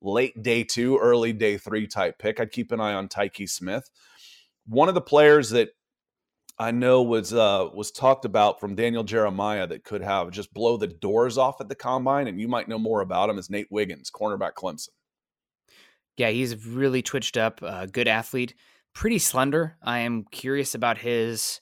[0.00, 2.40] late day two, early day three type pick.
[2.40, 3.90] I'd keep an eye on Tykee Smith.
[4.66, 5.70] One of the players that
[6.62, 10.76] I know was uh, was talked about from Daniel Jeremiah that could have just blow
[10.76, 13.66] the doors off at the combine, and you might know more about him is Nate
[13.68, 14.90] Wiggins, cornerback Clemson.
[16.16, 18.54] Yeah, he's really twitched up, uh, good athlete,
[18.94, 19.76] pretty slender.
[19.82, 21.60] I am curious about his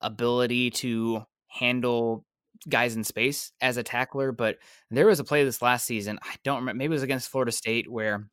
[0.00, 2.24] ability to handle
[2.68, 4.56] guys in space as a tackler, but
[4.90, 6.18] there was a play this last season.
[6.24, 6.76] I don't remember.
[6.76, 8.28] Maybe it was against Florida State where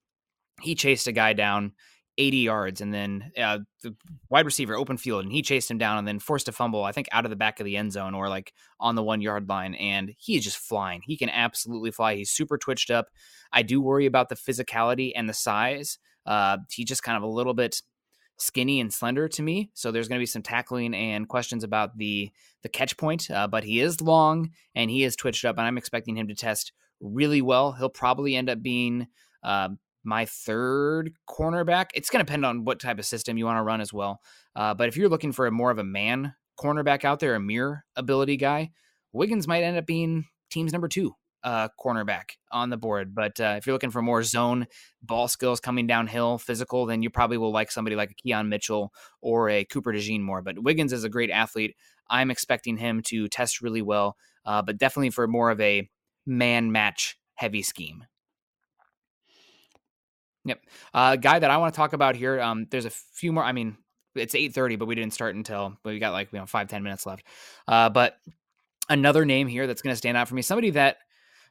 [0.64, 1.74] he chased a guy down
[2.18, 3.96] 80 yards and then uh, the
[4.30, 6.92] wide receiver open field and he chased him down and then forced a fumble i
[6.92, 9.48] think out of the back of the end zone or like on the one yard
[9.50, 11.02] line and he is just flying.
[11.06, 12.16] He can absolutely fly.
[12.16, 13.08] He's super twitched up.
[13.52, 15.98] I do worry about the physicality and the size.
[16.26, 17.82] Uh, he's just kind of a little bit
[18.38, 21.98] skinny and slender to me so there's going to be some tackling and questions about
[21.98, 22.30] the
[22.62, 25.76] the catch point uh, but he is long and he is twitched up and i'm
[25.76, 27.74] expecting him to test really well.
[27.74, 29.08] He'll probably end up being
[29.44, 29.70] uh,
[30.08, 31.88] my third cornerback.
[31.94, 34.22] It's going to depend on what type of system you want to run as well.
[34.56, 37.40] Uh, but if you're looking for a more of a man cornerback out there, a
[37.40, 38.72] mirror ability guy,
[39.12, 43.14] Wiggins might end up being team's number two uh, cornerback on the board.
[43.14, 44.68] But uh, if you're looking for more zone
[45.02, 48.94] ball skills coming downhill, physical, then you probably will like somebody like a Quinyon Mitchell
[49.22, 50.42] or a Cooper DeJean more.
[50.42, 51.76] But Wiggins is a great athlete.
[52.10, 55.90] I'm expecting him to test really well, uh, but definitely for more of a
[56.26, 58.06] man match heavy scheme.
[60.48, 60.62] Yep.
[60.94, 62.40] Uh, guy that I want to talk about here.
[62.40, 63.44] Um, there's a few more.
[63.44, 63.78] I mean,
[64.16, 66.84] it's 8:30, but we didn't start until but we got like you know five ten
[66.84, 67.24] minutes left.
[67.68, 68.18] Uh, but
[68.90, 70.42] another name here that's going to stand out for me.
[70.42, 70.98] Somebody that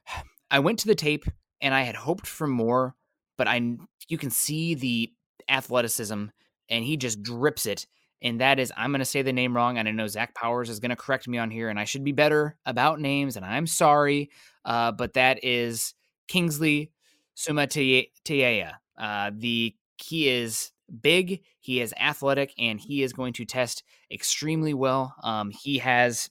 [0.51, 1.25] I went to the tape
[1.61, 2.95] and I had hoped for more,
[3.37, 3.77] but I
[4.07, 5.13] you can see the
[5.49, 6.25] athleticism
[6.69, 7.85] and he just drips it.
[8.21, 10.71] And that is, I'm going to say the name wrong, and I know Zach Powers
[10.71, 13.45] is going to correct me on here, and I should be better about names, and
[13.45, 14.31] I'm sorry,
[14.65, 15.93] uh, but that is
[16.27, 16.91] Kingsley
[17.35, 18.73] Suamataia.
[18.97, 20.71] Uh, the he is
[21.01, 25.15] big, he is athletic, and he is going to test extremely well.
[25.23, 26.29] Um, he has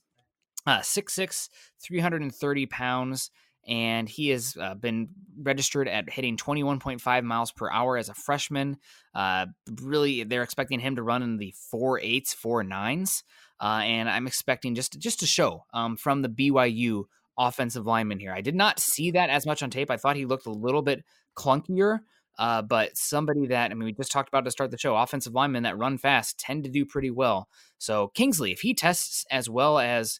[0.65, 1.49] uh, 6'6",
[1.81, 3.31] 330 pounds,
[3.67, 5.09] and he has uh, been
[5.41, 8.77] registered at hitting 21.5 miles per hour as a freshman.
[9.13, 9.47] Uh,
[9.81, 13.23] really, they're expecting him to run in the four eights, four nines,
[13.61, 17.03] uh, and I'm expecting just just to show um, from the BYU
[17.37, 18.33] offensive lineman here.
[18.33, 19.91] I did not see that as much on tape.
[19.91, 21.03] I thought he looked a little bit
[21.35, 21.99] clunkier.
[22.37, 25.33] Uh, but somebody that I mean, we just talked about to start the show, offensive
[25.33, 27.47] linemen that run fast tend to do pretty well.
[27.77, 30.19] So Kingsley, if he tests as well as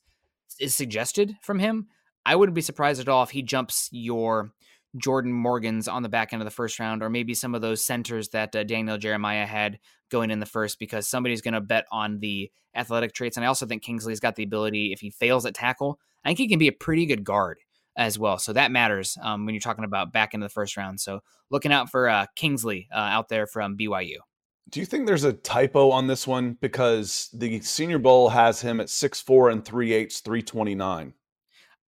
[0.60, 1.88] is suggested from him,
[2.26, 4.52] I wouldn't be surprised at all if he jumps your
[4.98, 7.86] Jordan Morgans on the back end of the first round, or maybe some of those
[7.86, 11.86] centers that uh, Daniel Jeremiah had going in the first, because somebody's going to bet
[11.92, 13.38] on the athletic traits.
[13.38, 16.40] And I also think Kingsley's got the ability, if he fails at tackle, I think
[16.40, 17.60] he can be a pretty good guard
[17.98, 18.38] as well.
[18.38, 21.02] So that matters um, when you're talking about back into the first round.
[21.02, 21.20] So
[21.50, 24.18] looking out for uh, Kingsley uh, out there from BYU.
[24.70, 28.80] Do you think there's a typo on this one because the Senior Bowl has him
[28.80, 31.14] at six four and three eighths, three twenty nine?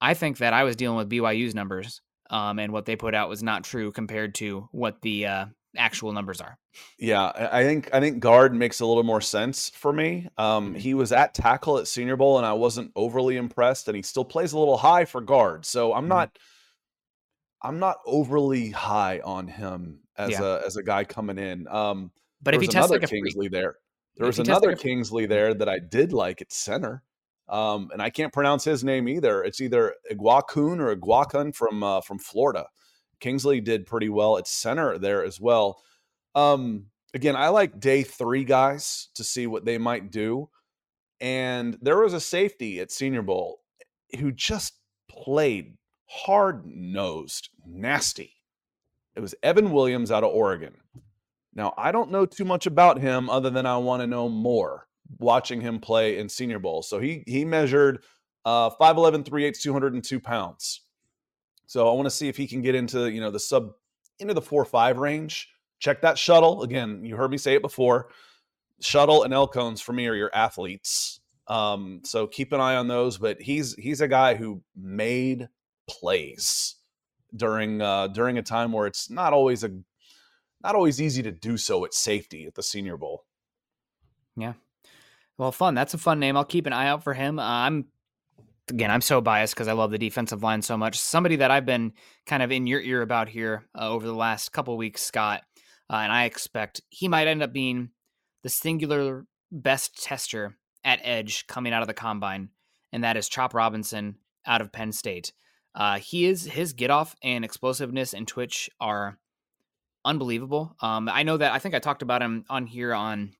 [0.01, 3.27] I think that I was dealing with BYU's numbers, um, and what they put out
[3.27, 5.45] was not true compared to what the uh,
[5.77, 6.57] actual numbers are.
[6.97, 10.27] Yeah, I think I think guard makes a little more sense for me.
[10.37, 10.75] Um, mm-hmm.
[10.75, 13.87] he was at tackle at Senior Bowl, and I wasn't overly impressed.
[13.87, 16.09] And he still plays a little high for guard, so I'm mm-hmm.
[16.09, 16.39] not
[17.61, 20.43] I'm not overly high on him as yeah.
[20.43, 21.67] a as a guy coming in.
[21.67, 22.11] Um,
[22.41, 23.51] but if he tests like a Kingsley freak.
[23.51, 23.75] there,
[24.17, 27.03] there was another like Kingsley there that I did like at center.
[27.47, 29.43] Um, and I can't pronounce his name either.
[29.43, 32.67] It's either Eguakun or Eguakun from uh, from Florida.
[33.19, 35.81] Kingsley did pretty well at center there as well.
[36.35, 40.49] Um, again, I like day three guys to see what they might do.
[41.21, 43.59] And there was a safety at Senior Bowl
[44.19, 44.73] who just
[45.09, 45.75] played
[46.07, 48.33] hard nosed, nasty.
[49.15, 50.75] It was Evan Williams out of Oregon.
[51.53, 54.87] Now, I don't know too much about him other than I want to know more
[55.17, 56.83] watching him play in Senior Bowl.
[56.83, 58.03] So he he measured
[58.45, 60.81] uh 5'11, 3 8, 202 pounds.
[61.69, 63.73] So I want to see if he can get into, you know, the sub
[64.17, 65.49] into the four five range.
[65.77, 66.63] Check that shuttle.
[66.63, 68.09] Again, you heard me say it before.
[68.81, 71.19] Shuttle and L cones for me are your athletes.
[71.47, 73.19] Um, so keep an eye on those.
[73.19, 75.47] But he's he's a guy who made
[75.87, 76.73] plays
[77.35, 79.69] during uh during a time where it's not always a
[80.63, 83.25] not always easy to do so at safety at the Senior Bowl.
[84.35, 84.53] Yeah.
[85.37, 85.75] Well, fun.
[85.75, 86.35] That's a fun name.
[86.35, 87.37] I'll keep an eye out for him.
[87.37, 87.85] Uh, I'm
[88.69, 90.99] again, I'm so biased because I love the defensive line so much.
[90.99, 91.93] Somebody that I've been
[92.25, 95.43] kind of in your ear about here uh, over the last couple weeks, Scott,
[95.89, 97.89] uh, and I expect he might end up being
[98.43, 102.49] the singular best tester at edge coming out of the combine,
[102.91, 105.33] and that is Chop Robinson out of Penn State.
[105.75, 109.19] Uh, he is his get off and explosiveness and twitch are
[110.03, 110.75] unbelievable.
[110.81, 113.33] Um, I know that I think I talked about him on here on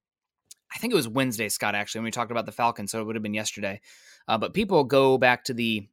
[0.74, 3.06] I think it was Wednesday, Scott, actually, when we talked about the Falcons, so it
[3.06, 3.82] would have been yesterday.
[4.28, 5.88] Uh, but people go back to the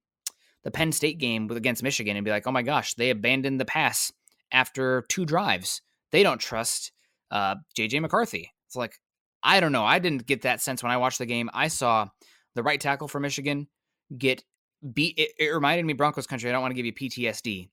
[0.65, 3.65] the Penn State game against Michigan and be like, "Oh my gosh, they abandoned the
[3.65, 4.13] pass
[4.53, 5.81] after two drives.
[6.13, 6.93] They don't trust
[7.31, 9.01] uh, JJ McCarthy." It's like
[9.43, 9.85] I don't know.
[9.85, 11.49] I didn't get that sense when I watched the game.
[11.55, 12.09] I saw
[12.55, 13.69] the right tackle for Michigan
[14.17, 14.43] get
[14.93, 15.19] beat.
[15.19, 16.51] It, it reminded me Broncos country.
[16.51, 17.71] I don't want to give you PTSD.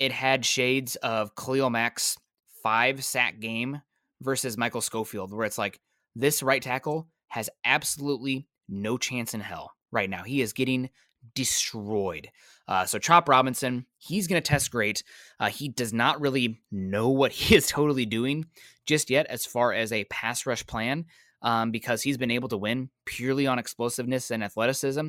[0.00, 2.16] It had shades of Khalil Mack's
[2.62, 3.82] five sack game
[4.22, 5.78] versus Michael Schofield, where it's like
[6.14, 10.22] this right tackle has absolutely no chance in hell right now.
[10.22, 10.90] He is getting
[11.34, 12.28] destroyed.
[12.68, 15.02] Uh, so Chop Robinson, he's going to test great.
[15.40, 18.46] Uh, he does not really know what he is totally doing
[18.86, 21.06] just yet as far as a pass rush plan
[21.42, 25.08] um, because he's been able to win purely on explosiveness and athleticism.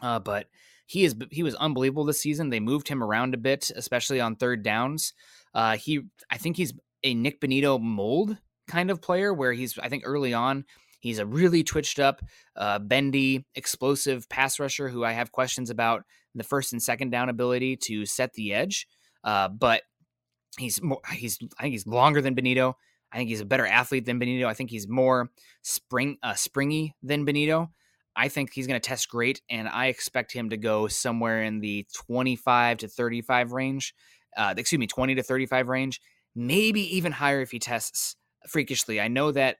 [0.00, 0.46] Uh, but
[0.86, 2.48] he is he was unbelievable this season.
[2.48, 5.12] They moved him around a bit, especially on third downs.
[5.54, 6.72] Uh, he I think he's
[7.04, 10.64] a Nik Bonitto mold kind of player where he's, I think, early on,
[11.00, 12.22] he's a really twitched up,
[12.56, 16.04] uh, bendy, explosive pass rusher who I have questions about
[16.34, 18.86] the first and second down ability to set the edge.
[19.24, 19.82] Uh, but
[20.58, 22.74] he's more, he's, I think he's longer than Bonitto.
[23.10, 24.44] I think he's a better athlete than Bonitto.
[24.44, 25.30] I think he's more
[25.62, 27.68] spring, uh, springy than Bonitto.
[28.14, 31.60] I think he's going to test great, and I expect him to go somewhere in
[31.60, 33.94] the 25 to 35 range.
[34.36, 36.00] Uh, excuse me, 20 to 35 range,
[36.34, 38.16] maybe even higher if he tests
[38.50, 39.00] freakishly.
[39.00, 39.56] I know that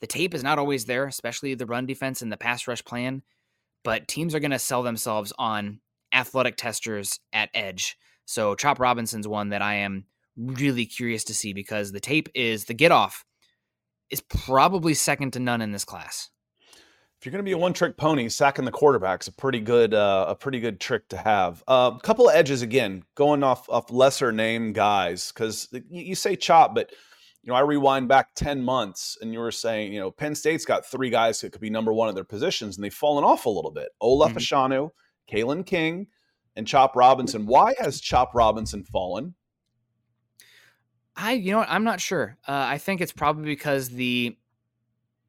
[0.00, 3.22] the tape is not always there, especially the run defense and the pass rush plan,
[3.84, 5.80] but teams are going to sell themselves on
[6.12, 7.96] athletic testers at edge.
[8.24, 10.04] So Chop Robinson's one that I am
[10.36, 13.24] really curious to see because the tape is the get off
[14.10, 16.30] is probably second to none in this class.
[17.18, 20.26] If you're going to be a one-trick pony, sacking the quarterback's a pretty good uh,
[20.28, 21.64] a pretty good trick to have.
[21.66, 26.36] A uh, couple of edges again, going off off lesser name guys because you say
[26.36, 26.92] chop, but
[27.42, 30.64] you know, I rewind back 10 months and you were saying, you know, Penn State's
[30.64, 33.46] got three guys that could be number one at their positions and they've fallen off
[33.46, 33.88] a little bit.
[34.02, 35.36] Olu mm-hmm.
[35.36, 36.08] Kalen King,
[36.58, 37.46] and Chop Robinson.
[37.46, 39.34] Why has Chop Robinson fallen?
[41.16, 42.36] I, you know what, I'm not sure.
[42.46, 44.36] Uh, I think it's probably because the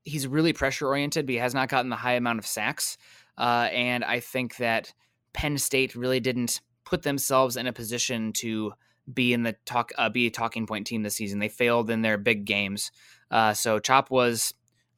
[0.04, 2.98] he's really pressure oriented, but he has not gotten the high amount of sacks.
[3.38, 4.92] Uh, and I think that
[5.34, 8.74] Penn State really didn't put themselves in a position to
[9.14, 11.40] be in the talk uh, be a talking point team this season.
[11.40, 12.92] They failed in their big games.
[13.32, 14.54] Uh, so Chop was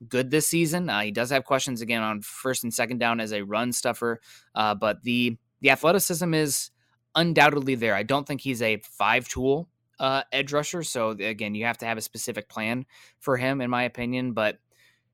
[0.08, 0.90] good this season.
[0.90, 4.20] Uh, he does have questions again on first and second down as a run stuffer,
[4.56, 6.72] uh, but the the athleticism is
[7.16, 7.96] undoubtedly there.
[7.96, 10.84] I don't think he's a five tool uh, edge rusher.
[10.84, 12.86] So again, you have to have a specific plan
[13.20, 14.34] for him, in my opinion.
[14.34, 14.58] But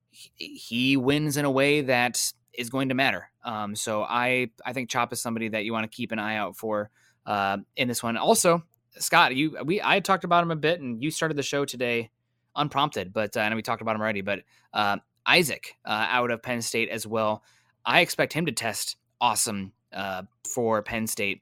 [0.10, 3.30] he, wins in a way that is going to matter.
[3.43, 6.38] Um, so I I think Chop is somebody that you want to keep an eye
[6.38, 6.89] out for
[7.26, 8.18] uh, in this one.
[8.18, 8.64] Also,
[9.00, 12.10] Scott, you we I talked about him a bit, and you started the show today
[12.56, 14.22] unprompted, but uh, I know we talked about him already.
[14.22, 14.41] But
[14.74, 17.43] uh, Isaac uh, out of Penn State as well.
[17.86, 21.41] I expect him to test awesome uh, for Penn State.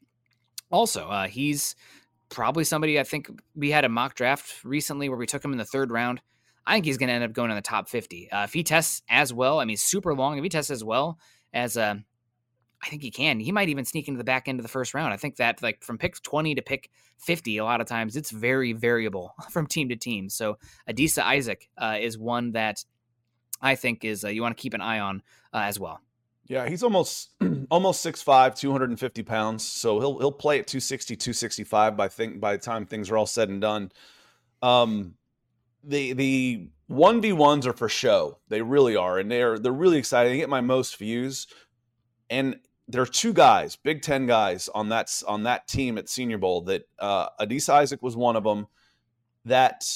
[0.71, 1.75] Also, uh, he's
[2.29, 5.57] probably somebody I think we had a mock draft recently where we took him in
[5.57, 6.21] the third round.
[6.67, 8.31] I think he's going to end up going in the top 50.
[8.31, 11.19] Uh, if he tests as well, I mean, super long, if he tests as well
[11.53, 11.77] as
[12.85, 13.39] I think he can.
[13.39, 15.13] He might even sneak into the back end of the first round.
[15.13, 18.29] I think that like from pick 20 to pick 50, a lot of times it's
[18.29, 20.29] very variable from team to team.
[20.29, 20.57] So
[20.89, 22.85] Adisa Isaac uh, is one that
[23.61, 25.23] I think is uh, you want to keep an eye on
[25.53, 25.99] uh, as well.
[26.47, 27.31] Yeah, he's almost
[27.71, 29.65] almost 6'5, 250 pounds.
[29.65, 33.25] So he'll he'll play at 260, 265 by think by the time things are all
[33.25, 33.91] said and done.
[34.61, 35.15] Um
[35.83, 38.39] the the one v ones are for show.
[38.49, 40.33] They really are, and they're they're really exciting.
[40.33, 41.47] They get my most views,
[42.29, 46.37] and there are two guys, Big Ten guys on that on that team at Senior
[46.37, 46.61] Bowl.
[46.61, 48.67] That uh, Adisa Isaac was one of them.
[49.45, 49.87] That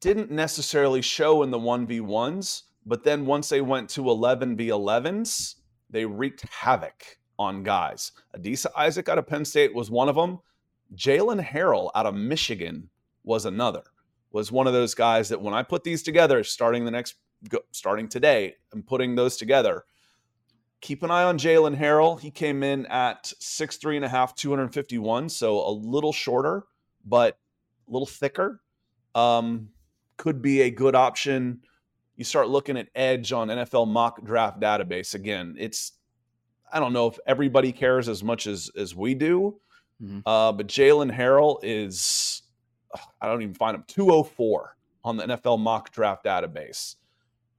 [0.00, 4.56] didn't necessarily show in the one v ones, but then once they went to eleven
[4.56, 5.56] v elevens,
[5.90, 8.12] they wreaked havoc on guys.
[8.36, 10.38] Adisa Isaac out of Penn State was one of them.
[10.94, 12.88] Jaylen Harrell out of Michigan
[13.24, 13.82] was another.
[14.30, 17.16] Was one of those guys that when I put these together, starting the next,
[17.72, 19.84] starting today, and putting those together,
[20.86, 22.18] keep an eye on Jaylen Harrell.
[22.18, 26.62] He came in at six three and a half, 251, so a little shorter,
[27.04, 27.36] but
[27.88, 28.60] a little thicker.
[29.16, 29.70] Um,
[30.16, 31.62] could be a good option.
[32.14, 35.56] You start looking at edge on NFL mock draft database again.
[35.58, 35.92] It's
[36.72, 39.58] I don't know if everybody cares as much as as we do,
[40.00, 40.20] mm-hmm.
[40.24, 42.42] uh, but Jaylen Harrell is
[43.20, 46.94] I don't even find him 204 on the NFL mock draft database.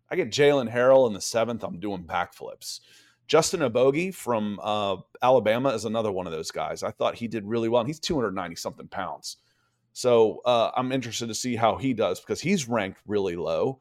[0.10, 1.66] I get Jaylen Harrell in the seventh.
[1.66, 2.80] I'm doing backflips.
[3.28, 6.82] Justin Eboigbe from uh, Alabama is another one of those guys.
[6.82, 7.82] I thought he did really well.
[7.82, 9.38] And he's 290 something pounds.
[9.94, 13.80] So uh, I'm interested to see how he does because he's ranked really low.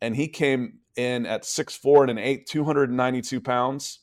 [0.00, 4.00] And he came in at six four and an eight, 292 pounds.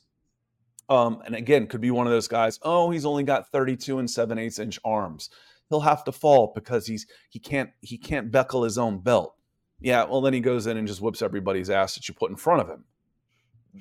[0.88, 2.58] Um, and again, could be one of those guys.
[2.62, 5.30] Oh, he's only got 32 and 7 eighths inch arms.
[5.68, 9.36] He'll have to fall because he's he can't he can't buckle his own belt.
[9.78, 12.36] Yeah, well then he goes in and just whips everybody's ass that you put in
[12.36, 12.84] front of him.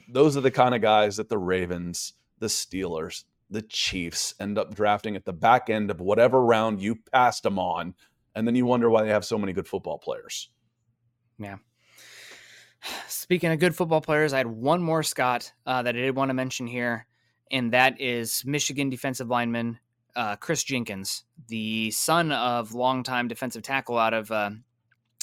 [0.10, 4.76] Those are the kind of guys that the Ravens, the Steelers, the Chiefs end up
[4.76, 7.96] drafting at the back end of whatever round you passed them on,
[8.36, 10.50] and then you wonder why they have so many good football players.
[11.40, 11.58] Yeah.
[13.08, 16.30] Speaking of good football players, I had one more Scott uh, that I did want
[16.30, 17.08] to mention here,
[17.52, 19.80] and that is Michigan defensive lineman
[20.16, 24.52] uh, Kris Jenkins, the son of longtime defensive tackle out of uh,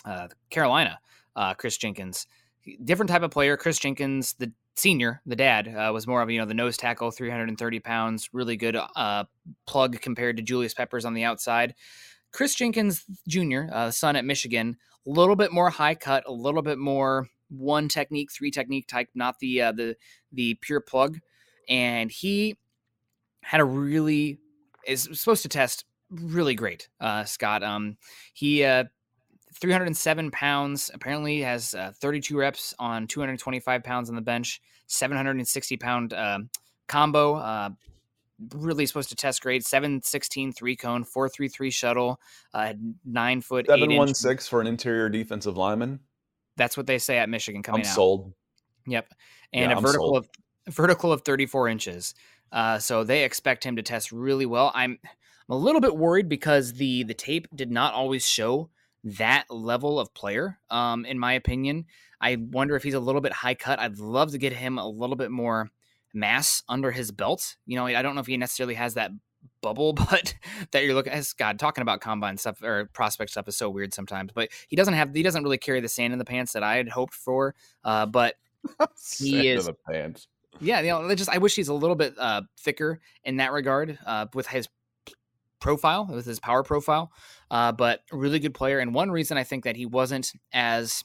[0.05, 0.99] uh Carolina.
[1.35, 2.27] Uh, Kris Jenkins,
[2.85, 3.57] different type of player.
[3.57, 7.11] Kris Jenkins, the senior, the dad, uh, was more of you know the nose tackle,
[7.11, 8.77] 330 pounds, really good
[9.67, 11.75] plug compared to Julius Peppers on the outside.
[12.33, 16.63] Kris Jenkins Jr., uh, son at Michigan, a little bit more high cut, a little
[16.63, 19.97] bit more one technique, three technique type, not the uh, the
[20.33, 21.19] the pure plug.
[21.69, 22.59] And he
[23.43, 24.39] had a really
[24.87, 26.89] is supposed to test really great.
[27.01, 27.97] Uh, Scott, um,
[28.35, 28.85] he uh,
[29.61, 30.91] 307 pounds.
[30.93, 34.61] Apparently has uh, 32 reps on 225 pounds on the bench.
[34.87, 36.39] 760 pound uh,
[36.89, 37.35] combo.
[37.35, 37.71] Uh,
[38.55, 39.65] really supposed to test great.
[39.65, 42.21] 716 three cone, 433 shuttle,
[42.55, 46.01] uh, nine foot, 716 for an interior defensive lineman.
[46.57, 47.95] That's what they say at Michigan coming I'm out.
[47.95, 48.33] sold.
[48.87, 49.13] Yep.
[49.53, 50.29] And yeah, a vertical sold.
[50.67, 52.15] of vertical of 34 inches.
[52.53, 54.71] Uh, so they expect him to test really well.
[54.75, 54.99] I'm
[55.49, 58.71] I'm a little bit worried because the the tape did not always show
[59.07, 60.59] that level of player.
[60.69, 61.87] Um, in my opinion,
[62.21, 63.79] I wonder if he's a little bit high cut.
[63.79, 65.71] I'd love to get him a little bit more
[66.13, 67.57] mass under his belt.
[67.67, 69.13] You know, I don't know if he necessarily has that
[69.63, 70.35] bubble, but
[70.73, 73.95] that you're looking as God talking about combine stuff or prospect stuff is so weird
[73.95, 74.33] sometimes.
[74.35, 76.77] But he doesn't have he doesn't really carry the sand in the pants that I
[76.77, 77.55] had hoped for.
[77.85, 78.35] Uh, but
[79.19, 80.27] he is the pants.
[80.59, 83.99] Yeah, you know, just I wish he's a little bit uh, thicker in that regard
[84.07, 84.69] uh, with his
[85.61, 87.11] profile, with his power profile.
[87.51, 91.05] Uh, but really good player, and one reason I think that he wasn't as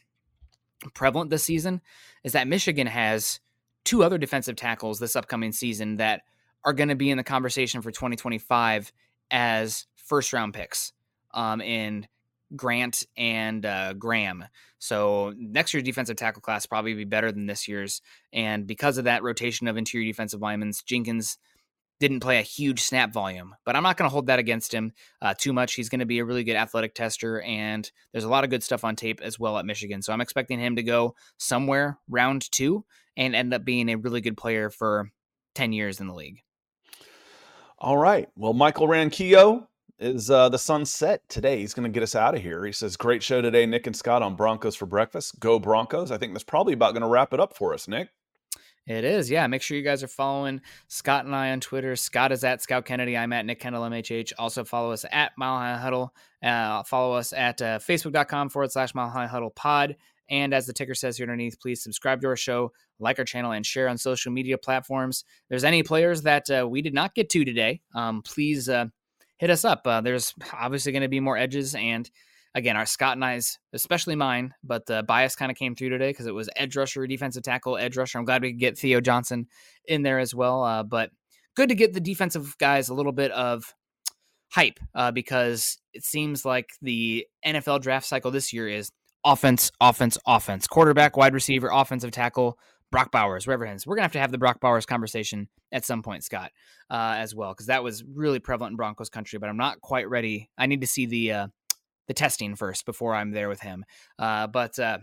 [0.93, 1.81] prevalent this season
[2.23, 3.39] is that Michigan has
[3.83, 6.21] two other defensive tackles this upcoming season that
[6.63, 8.91] are going to be in the conversation for 2025
[9.31, 10.93] as first round picks
[11.33, 12.07] um, in
[12.55, 14.45] Grant and uh, Graham.
[14.77, 18.01] So next year's defensive tackle class probably be better than this year's.
[18.33, 21.37] And because of that rotation of interior defensive linemen, Jenkins
[22.01, 24.91] didn't play a huge snap volume, but I'm not going to hold that against him
[25.21, 25.75] uh, too much.
[25.75, 28.63] He's going to be a really good athletic tester, and there's a lot of good
[28.63, 30.01] stuff on tape as well at Michigan.
[30.01, 32.83] So I'm expecting him to go somewhere round two
[33.15, 35.11] and end up being a really good player for
[35.53, 36.41] 10 years in the league.
[37.77, 38.27] All right.
[38.35, 39.67] Well, Michael Ranquillo
[39.99, 41.59] is uh, the sunset today.
[41.59, 42.65] He's going to get us out of here.
[42.65, 45.39] He says, Great show today, Nick and Scott on Broncos for breakfast.
[45.39, 46.09] Go Broncos.
[46.09, 48.09] I think that's probably about going to wrap it up for us, Nick.
[48.87, 49.45] It is, yeah.
[49.45, 51.95] Make sure you guys are following Scott and I on Twitter.
[51.95, 53.15] Scott is at Scout Kennedy.
[53.15, 54.33] I'm at Nick Kendell MHH.
[54.39, 56.13] Also follow us at Mile High Huddle.
[56.43, 59.95] Uh, follow us at uh, facebook.com forward slash Mile High Huddle pod.
[60.31, 63.51] And as the ticker says here underneath, please subscribe to our show, like our channel,
[63.51, 65.25] and share on social media platforms.
[65.27, 68.85] If there's any players that uh, we did not get to today, um, please uh,
[69.37, 69.85] hit us up.
[69.85, 71.75] Uh, there's obviously going to be more edges.
[71.75, 72.09] And
[72.55, 76.09] again, our Scott and I's, especially mine, but the bias kind of came through today
[76.09, 78.17] because it was edge rusher, defensive tackle, edge rusher.
[78.17, 79.47] I'm glad we could get Theo Johnson
[79.85, 80.63] in there as well.
[80.63, 81.11] Uh, but
[81.55, 83.73] good to get the defensive guys a little bit of
[84.49, 88.91] hype uh, because it seems like the NFL draft cycle this year is
[89.23, 92.57] offense, offense, offense, quarterback, wide receiver, offensive tackle,
[92.91, 93.87] Brock Bowers, wherever it ends.
[93.87, 96.51] We're gonna have to have the Brock Bowers conversation at some point, Scott,
[96.89, 99.39] uh, as well, because that was really prevalent in Broncos country.
[99.39, 100.49] But I'm not quite ready.
[100.57, 101.47] I need to see the uh,
[102.11, 103.85] the testing first before I'm there with him.
[104.19, 104.97] Uh, but uh,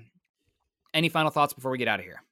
[0.92, 2.22] any final thoughts before we get out of here?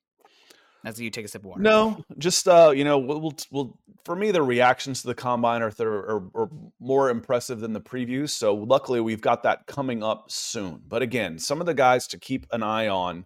[0.85, 1.63] As you take a sip of water.
[1.63, 5.73] No, just uh, you know, we'll, we'll, for me the reactions to the combine are,
[5.81, 8.31] are, are more impressive than the previews.
[8.31, 10.83] So luckily we've got that coming up soon.
[10.87, 13.25] But again, some of the guys to keep an eye on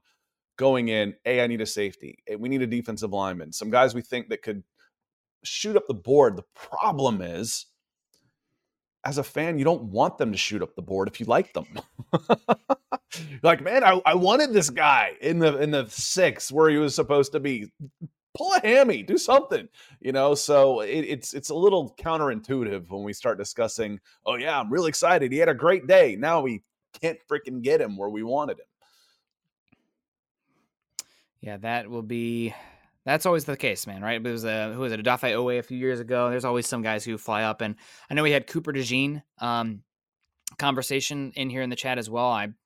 [0.56, 1.14] going in.
[1.26, 2.22] A, I need a safety.
[2.38, 3.52] We need a defensive lineman.
[3.52, 4.62] Some guys we think that could
[5.42, 6.36] shoot up the board.
[6.36, 7.66] The problem is
[9.04, 11.52] as a fan, you don't want them to shoot up the board if you like
[11.52, 11.66] them.
[13.42, 16.94] like, man, I, I wanted this guy in the in the six where he was
[16.94, 17.70] supposed to be.
[18.38, 19.68] Pull a hammy, do something,
[20.00, 20.36] you know.
[20.36, 23.98] So it, it's it's a little counterintuitive when we start discussing.
[24.24, 25.32] Oh yeah, I'm really excited.
[25.32, 26.14] He had a great day.
[26.16, 26.62] Now we
[27.00, 28.66] can't freaking get him where we wanted him.
[31.40, 32.54] Yeah, that will be
[33.06, 34.24] that's always the case, man, right?
[34.24, 36.30] It was a who was it, Odafe Oweh a few years ago.
[36.30, 37.76] There's always some guys who fly up, and
[38.10, 39.82] I know we had Cooper DeJean um,
[40.58, 42.30] conversation in here in the chat as well.
[42.30, 42.56] I'm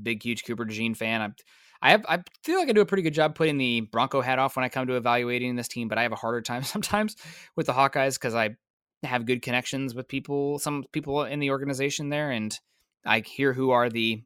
[0.00, 1.22] big, huge Cooper DeJean fan.
[1.22, 1.34] I'm,
[1.80, 4.38] I have, I feel like I do a pretty good job putting the Bronco hat
[4.38, 7.16] off when I come to evaluating this team, but I have a harder time sometimes
[7.56, 8.56] with the Hawkeyes because I
[9.02, 12.58] have good connections with people, some people in the organization there, and
[13.04, 14.22] I hear who are the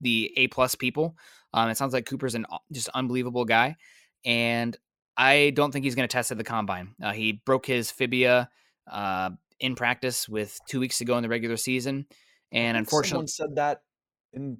[0.00, 1.16] the A plus people.
[1.52, 3.76] Um, it sounds like Cooper's an just unbelievable guy
[4.24, 4.76] and
[5.16, 6.94] I don't think he's going to test at the combine.
[7.02, 8.48] Uh, he broke his fibula
[8.90, 12.06] uh, in practice with two weeks ago in the regular season,
[12.52, 13.82] and unfortunately, someone said that
[14.32, 14.58] in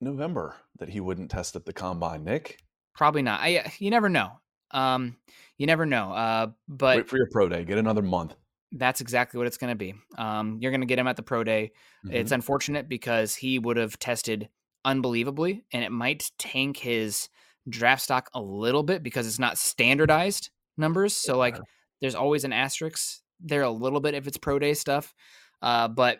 [0.00, 2.24] November that he wouldn't test at the combine.
[2.24, 2.58] Nick,
[2.94, 3.40] probably not.
[3.40, 4.40] I uh, you never know.
[4.72, 5.16] Um,
[5.58, 6.12] you never know.
[6.12, 7.64] Uh, but wait for your pro day.
[7.64, 8.34] Get another month.
[8.72, 9.94] That's exactly what it's going to be.
[10.16, 11.72] Um, you're going to get him at the pro day.
[12.06, 12.16] Mm-hmm.
[12.16, 14.48] It's unfortunate because he would have tested
[14.84, 17.28] unbelievably, and it might tank his
[17.68, 21.14] draft stock a little bit because it's not standardized numbers.
[21.14, 21.58] So like
[22.00, 25.14] there's always an asterisk there a little bit if it's pro day stuff.
[25.60, 26.18] Uh, but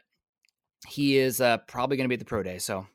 [0.88, 2.58] he is uh, probably going to be at the pro day.
[2.58, 2.86] So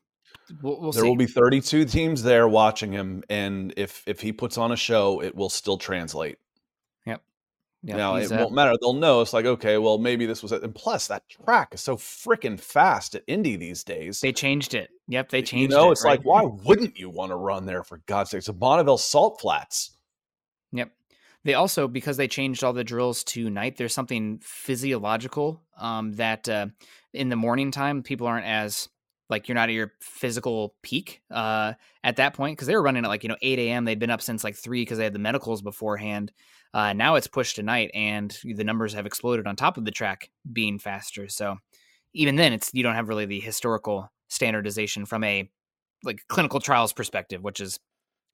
[0.62, 1.08] we'll, we'll there see.
[1.08, 5.22] will be 32 teams there watching him, and if if he puts on a show,
[5.22, 6.38] it will still translate.
[7.84, 8.74] Yep now it uh, won't matter.
[8.80, 9.20] They'll know.
[9.20, 10.62] It's like okay, well maybe this was it.
[10.62, 14.20] And plus, that track is so freaking fast at Indy these days.
[14.20, 14.90] They changed it.
[15.06, 15.70] Yep, they changed.
[15.70, 16.18] You know, it, it's right?
[16.18, 18.38] like why wouldn't you want to run there for God's sake?
[18.38, 19.96] It's a Bonneville Salt Flats.
[20.72, 20.90] Yep.
[21.44, 23.76] They also because they changed all the drills to night.
[23.76, 26.66] There's something physiological um, that uh,
[27.12, 28.88] in the morning time people aren't as
[29.30, 33.04] like you're not at your physical peak uh, at that point because they were running
[33.04, 33.84] at like you know 8 a.m.
[33.84, 36.32] They'd been up since like three because they had the medicals beforehand.
[36.74, 39.90] Uh, now it's pushed to night, and the numbers have exploded on top of the
[39.90, 41.28] track being faster.
[41.28, 41.56] So
[42.14, 45.50] even then, it's you don't have really the historical standardization from a
[46.04, 47.78] like clinical trials perspective, which is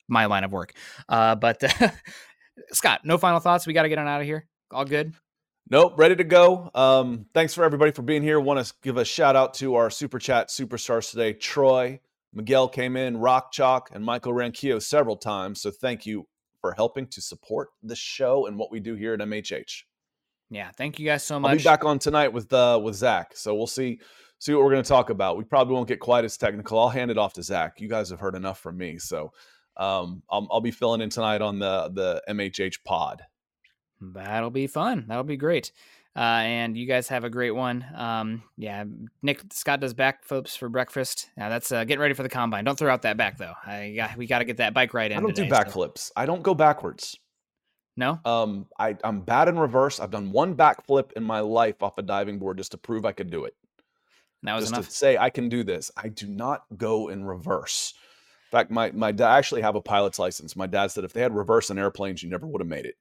[0.08, 0.72] my line of work.
[1.08, 1.62] Uh, but
[2.72, 3.66] Scott, no final thoughts.
[3.66, 4.46] We got to get on out of here.
[4.70, 5.14] All good.
[5.70, 6.70] Nope, ready to go.
[6.74, 8.38] Um, thanks for everybody for being here.
[8.38, 11.32] Want to give a shout out to our super chat superstars today.
[11.32, 12.00] Troy,
[12.34, 15.62] Miguel came in, Rock Chalk, and Michael Ranquillo several times.
[15.62, 16.26] So thank you
[16.64, 19.82] for helping to support the show and what we do here at MHH.
[20.48, 21.50] Yeah, thank you guys so much.
[21.50, 23.32] I'll be back on tonight with uh, with Zach.
[23.36, 24.00] So we'll see
[24.38, 25.36] see what we're going to talk about.
[25.36, 26.78] We probably won't get quite as technical.
[26.78, 27.82] I'll hand it off to Zach.
[27.82, 29.30] You guys have heard enough from me, so
[29.76, 33.20] um, I'll, I'll be filling in tonight on the the MHH pod.
[34.00, 35.04] That'll be fun.
[35.06, 35.70] That'll be great.
[36.16, 37.84] Uh, and you guys have a great one.
[37.96, 38.84] Um, yeah,
[39.22, 41.28] Nick Scott does backflips for breakfast.
[41.36, 42.64] Now that's uh, getting ready for the combine.
[42.64, 43.54] Don't throw out that back though.
[43.66, 45.18] I got, we got to get that bike right in.
[45.18, 45.98] I don't today, do backflips.
[45.98, 46.12] So.
[46.16, 47.18] I don't go backwards.
[47.96, 48.20] No.
[48.24, 50.00] Um, I I'm bad in reverse.
[50.00, 53.12] I've done one backflip in my life off a diving board just to prove I
[53.12, 53.54] could do it.
[54.42, 54.88] And that was just enough.
[54.88, 55.90] to say I can do this.
[55.96, 57.94] I do not go in reverse.
[58.52, 60.54] In fact, my my dad actually have a pilot's license.
[60.54, 62.96] My dad said if they had reverse in airplanes, you never would have made it.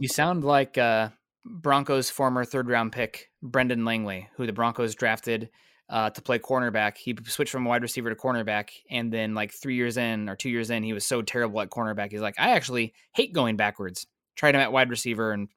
[0.00, 1.08] you sound like uh,
[1.44, 5.50] Broncos former third round pick Brendan Langley, who the Broncos drafted
[5.88, 6.96] uh, to play cornerback.
[6.96, 10.50] He switched from wide receiver to cornerback, and then like three years in or two
[10.50, 12.12] years in, he was so terrible at cornerback.
[12.12, 14.06] He's like, I actually hate going backwards.
[14.36, 15.48] Tried him at wide receiver and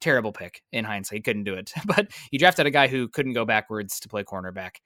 [0.00, 1.16] terrible pick in hindsight.
[1.16, 4.24] He couldn't do it, but he drafted a guy who couldn't go backwards to play
[4.24, 4.76] cornerback.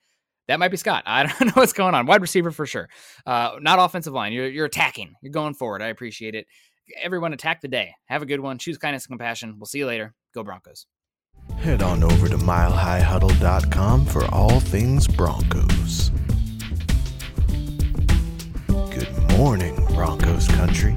[0.48, 1.04] That might be Scott.
[1.06, 2.06] I don't know what's going on.
[2.06, 2.88] Wide receiver for sure.
[3.26, 4.32] Uh, not offensive line.
[4.32, 5.14] You're, you're attacking.
[5.22, 5.82] You're going forward.
[5.82, 6.46] I appreciate it.
[7.00, 7.94] Everyone attack the day.
[8.06, 8.58] Have a good one.
[8.58, 9.56] Choose kindness and compassion.
[9.58, 10.14] We'll see you later.
[10.34, 10.86] Go Broncos.
[11.58, 16.10] Head on over to milehighhuddle.com for all things Broncos.
[18.68, 20.96] Good morning, Broncos country.